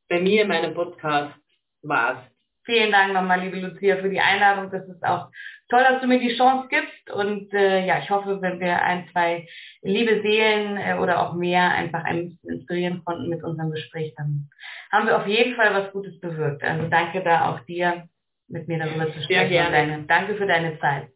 bei 0.07 0.19
mir 0.19 0.43
in 0.43 0.47
meinem 0.47 0.73
Podcast 0.73 1.35
warst. 1.83 2.27
Vielen 2.65 2.91
Dank 2.91 3.13
nochmal, 3.13 3.41
liebe 3.41 3.59
Lucia, 3.59 3.97
für 3.97 4.09
die 4.09 4.19
Einladung. 4.19 4.71
Das 4.71 4.87
ist 4.87 5.03
auch 5.03 5.29
toll, 5.69 5.83
dass 5.87 6.01
du 6.01 6.07
mir 6.07 6.19
die 6.19 6.35
Chance 6.35 6.67
gibst. 6.69 7.11
Und 7.11 7.53
äh, 7.53 7.85
ja, 7.85 7.99
ich 7.99 8.09
hoffe, 8.09 8.41
wenn 8.41 8.59
wir 8.59 8.81
ein, 8.81 9.07
zwei 9.11 9.47
liebe 9.81 10.21
Seelen 10.21 10.77
äh, 10.77 10.97
oder 10.99 11.21
auch 11.21 11.33
mehr 11.35 11.71
einfach 11.71 12.03
ein 12.03 12.29
bisschen 12.29 12.55
inspirieren 12.55 13.03
konnten 13.05 13.29
mit 13.29 13.43
unserem 13.43 13.71
Gespräch, 13.71 14.13
dann 14.17 14.49
haben 14.91 15.07
wir 15.07 15.17
auf 15.17 15.27
jeden 15.27 15.55
Fall 15.55 15.73
was 15.73 15.91
Gutes 15.91 16.19
bewirkt. 16.19 16.63
Also 16.63 16.87
danke 16.87 17.23
da 17.23 17.51
auch 17.51 17.59
dir, 17.61 18.07
mit 18.47 18.67
mir 18.67 18.79
darüber 18.79 19.05
zu 19.05 19.21
sprechen. 19.21 19.27
Sehr 19.27 19.49
gerne. 19.49 19.71
Deine, 19.71 20.03
danke 20.03 20.35
für 20.35 20.47
deine 20.47 20.79
Zeit. 20.79 21.09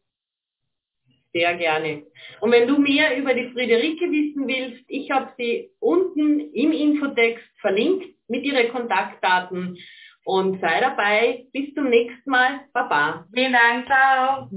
Sehr 1.34 1.56
gerne. 1.56 2.04
Und 2.42 2.52
wenn 2.52 2.68
du 2.68 2.78
mehr 2.78 3.18
über 3.18 3.34
die 3.34 3.50
Friederike 3.50 4.06
wissen 4.12 4.48
willst, 4.48 4.84
ich 4.88 5.10
habe 5.10 5.32
sie 5.36 5.72
unten 5.80 6.40
im 6.54 6.72
Infotext 6.72 7.44
verlinkt 7.60 8.06
mit 8.28 8.44
ihren 8.44 8.72
Kontaktdaten 8.72 9.78
und 10.26 10.60
sei 10.62 10.80
dabei. 10.80 11.46
Bis 11.52 11.74
zum 11.74 11.90
nächsten 11.90 12.30
Mal. 12.30 12.62
Baba. 12.74 13.26
Vielen 13.34 13.54
Dank. 13.54 13.86
Ciao. 13.86 14.50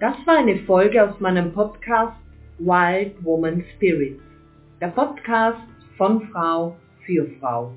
Das 0.00 0.14
war 0.26 0.38
eine 0.38 0.58
Folge 0.60 1.02
aus 1.02 1.18
meinem 1.20 1.52
Podcast 1.52 2.16
Wild 2.58 3.22
Woman 3.24 3.64
Spirit. 3.74 4.20
Der 4.80 4.88
Podcast 4.88 5.60
von 5.96 6.28
Frau 6.28 6.76
für 7.04 7.26
Frau. 7.40 7.72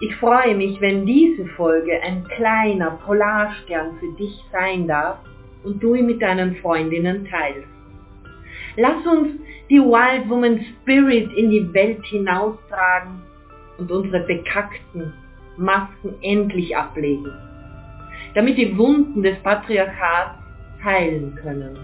Ich 0.00 0.14
freue 0.16 0.54
mich, 0.54 0.80
wenn 0.80 1.04
diese 1.04 1.44
Folge 1.56 2.00
ein 2.02 2.24
kleiner 2.36 2.92
Polarstern 3.04 3.98
für 3.98 4.12
dich 4.16 4.42
sein 4.52 4.86
darf 4.86 5.18
und 5.64 5.82
du 5.82 5.94
ihn 5.94 6.06
mit 6.06 6.22
deinen 6.22 6.56
Freundinnen 6.56 7.26
teilst. 7.26 7.68
Lass 8.76 9.04
uns 9.06 9.40
die 9.68 9.80
Wild 9.80 10.30
Woman 10.30 10.64
Spirit 10.64 11.32
in 11.32 11.50
die 11.50 11.74
Welt 11.74 12.04
hinaustragen 12.04 13.20
und 13.78 13.90
unsere 13.90 14.20
bekackten, 14.20 15.12
Masken 15.58 16.14
endlich 16.22 16.76
ablegen, 16.76 17.32
damit 18.34 18.56
die 18.56 18.76
Wunden 18.78 19.22
des 19.22 19.38
Patriarchats 19.40 20.38
heilen 20.82 21.34
können. 21.34 21.76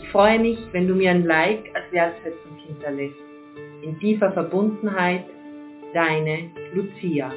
Ich 0.00 0.08
freue 0.08 0.38
mich, 0.38 0.58
wenn 0.72 0.88
du 0.88 0.94
mir 0.94 1.10
ein 1.10 1.24
Like 1.24 1.70
als 1.74 1.92
Wertschätzung 1.92 2.56
hinterlässt. 2.66 3.14
In 3.82 3.98
tiefer 3.98 4.32
Verbundenheit, 4.32 5.24
deine 5.92 6.50
Lucia. 6.74 7.30